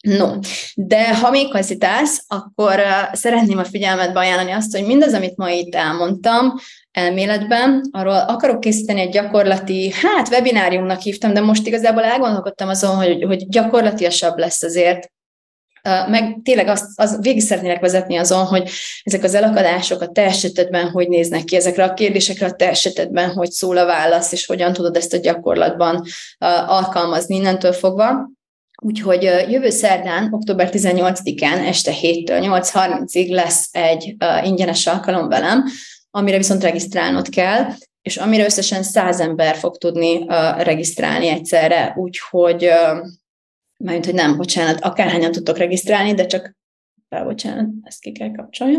[0.00, 0.38] No,
[0.74, 2.80] de ha még hezitálsz, akkor
[3.12, 6.54] szeretném a figyelmetbe ajánlani azt, hogy mindaz, amit ma itt elmondtam,
[6.90, 13.22] elméletben, arról akarok készíteni egy gyakorlati, hát webináriumnak hívtam, de most igazából elgondolkodtam azon, hogy,
[13.22, 15.10] hogy gyakorlatiasabb lesz azért,
[16.08, 18.70] meg tényleg azt, az végig szeretnélek vezetni azon, hogy
[19.02, 23.30] ezek az elakadások a te esetedben hogy néznek ki, ezekre a kérdésekre a te esetedben
[23.30, 26.04] hogy szól a válasz, és hogyan tudod ezt a gyakorlatban
[26.66, 28.30] alkalmazni innentől fogva.
[28.82, 35.64] Úgyhogy jövő szerdán, október 18-án este 7-től 8.30-ig lesz egy ingyenes alkalom velem,
[36.10, 37.72] amire viszont regisztrálnod kell,
[38.02, 40.24] és amire összesen 100 ember fog tudni
[40.56, 42.70] regisztrálni egyszerre, úgyhogy
[43.84, 46.56] mert hogy nem, bocsánat, akárhányan tudtok regisztrálni, de csak,
[47.08, 48.78] bocsánat, ezt ki kell kapcsolni.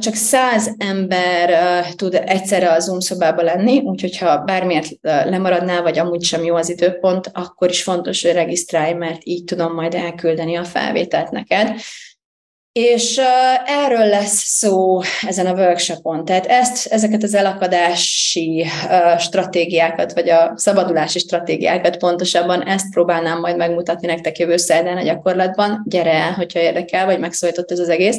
[0.00, 6.22] Csak száz ember tud egyszerre a Zoom szobába lenni, úgyhogy ha bármiért lemaradnál, vagy amúgy
[6.22, 10.64] sem jó az időpont, akkor is fontos, hogy regisztrálj, mert így tudom majd elküldeni a
[10.64, 11.80] felvételt neked.
[12.72, 13.20] És
[13.66, 16.24] erről lesz szó ezen a workshopon.
[16.24, 18.66] Tehát ezt, ezeket az elakadási
[19.18, 25.84] stratégiákat, vagy a szabadulási stratégiákat pontosabban, ezt próbálnám majd megmutatni nektek jövő szerdán a gyakorlatban.
[25.88, 28.16] Gyere el, hogyha érdekel, vagy megszólított ez az egész.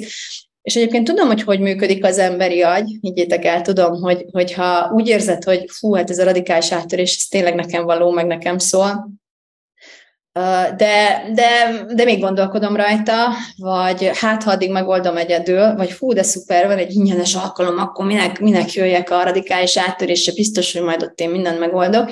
[0.63, 5.07] És egyébként tudom, hogy hogy működik az emberi agy, higgyétek el, tudom, hogy, hogyha úgy
[5.07, 9.11] érzed, hogy fú, hát ez a radikális áttörés, ez tényleg nekem való, meg nekem szól,
[10.77, 16.23] de, de, de még gondolkodom rajta, vagy hát ha addig megoldom egyedül, vagy hú, de
[16.23, 21.03] szuper, van egy ingyenes alkalom, akkor minek, minek jöjjek a radikális áttörésre, biztos, hogy majd
[21.03, 22.09] ott én mindent megoldok.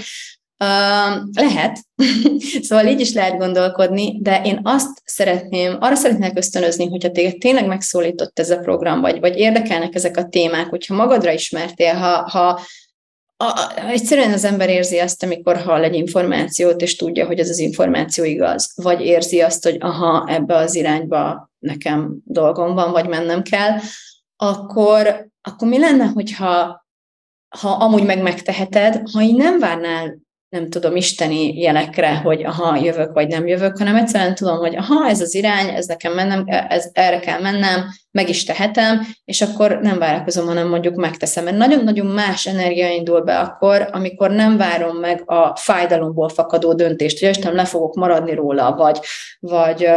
[0.63, 1.79] Uh, lehet,
[2.67, 7.67] szóval így is lehet gondolkodni, de én azt szeretném, arra szeretnék ösztönözni, hogyha téged tényleg
[7.67, 12.59] megszólított ez a program, vagy, vagy érdekelnek ezek a témák, hogyha magadra ismertél, ha, ha
[13.37, 17.49] a, a, egyszerűen az ember érzi azt, amikor hall egy információt, és tudja, hogy ez
[17.49, 23.07] az információ igaz, vagy érzi azt, hogy aha, ebbe az irányba nekem dolgom van, vagy
[23.07, 23.77] mennem kell,
[24.35, 26.85] akkor, akkor mi lenne, hogyha
[27.59, 30.17] ha amúgy meg megteheted, ha így nem várnál
[30.51, 35.07] nem tudom, isteni jelekre, hogy aha, jövök vagy nem jövök, hanem egyszerűen tudom, hogy aha,
[35.07, 39.79] ez az irány, ez nekem mennem, ez, erre kell mennem, meg is tehetem, és akkor
[39.81, 41.43] nem várakozom, hanem mondjuk megteszem.
[41.43, 47.19] Mert nagyon-nagyon más energia indul be akkor, amikor nem várom meg a fájdalomból fakadó döntést,
[47.19, 48.99] hogy Istenem, le fogok maradni róla, vagy,
[49.39, 49.87] vagy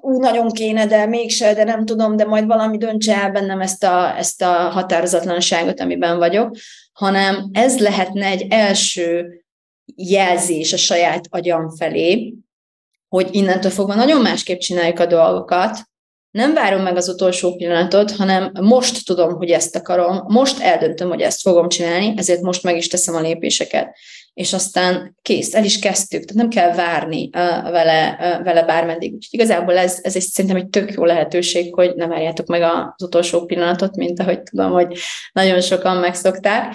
[0.00, 3.84] ú, nagyon kéne, de mégse, de nem tudom, de majd valami döntse el bennem ezt
[3.84, 6.56] a, ezt a határozatlanságot, amiben vagyok,
[6.92, 9.40] hanem ez lehetne egy első
[9.94, 12.34] jelzés a saját agyam felé,
[13.08, 15.78] hogy innentől fogva nagyon másképp csináljuk a dolgokat,
[16.36, 21.20] nem várom meg az utolsó pillanatot, hanem most tudom, hogy ezt akarom, most eldöntöm, hogy
[21.20, 23.96] ezt fogom csinálni, ezért most meg is teszem a lépéseket.
[24.34, 27.28] És aztán kész, el is kezdtük, tehát nem kell várni
[27.70, 29.14] vele, vele bármeddig.
[29.14, 33.02] Úgyhogy igazából ez, ez egy, szerintem egy tök jó lehetőség, hogy ne várjátok meg az
[33.02, 34.98] utolsó pillanatot, mint ahogy tudom, hogy
[35.32, 36.74] nagyon sokan megszokták,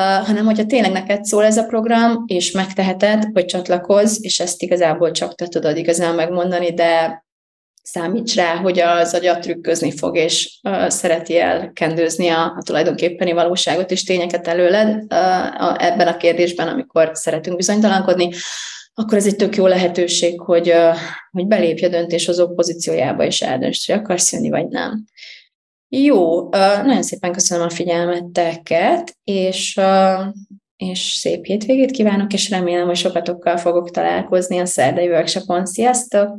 [0.00, 5.10] hanem hogyha tényleg neked szól ez a program, és megteheted, hogy csatlakozz, és ezt igazából
[5.10, 7.24] csak te tudod igazán megmondani, de
[7.82, 13.90] számíts rá, hogy az agyat trükközni fog, és uh, szereti elkendőzni a, a tulajdonképpeni valóságot
[13.90, 18.30] és tényeket előled uh, a, ebben a kérdésben, amikor szeretünk bizonytalankodni,
[18.94, 20.96] akkor ez egy tök jó lehetőség, hogy, uh,
[21.30, 25.04] hogy belépj a döntéshozó pozíciójába, és eldönts, hogy akarsz jönni, vagy nem.
[25.96, 26.48] Jó,
[26.82, 29.80] nagyon szépen köszönöm a figyelmeteket, és,
[30.76, 35.66] és szép hétvégét kívánok, és remélem, hogy sokatokkal fogok találkozni a szerdai workshopon.
[35.66, 36.38] Sziasztok!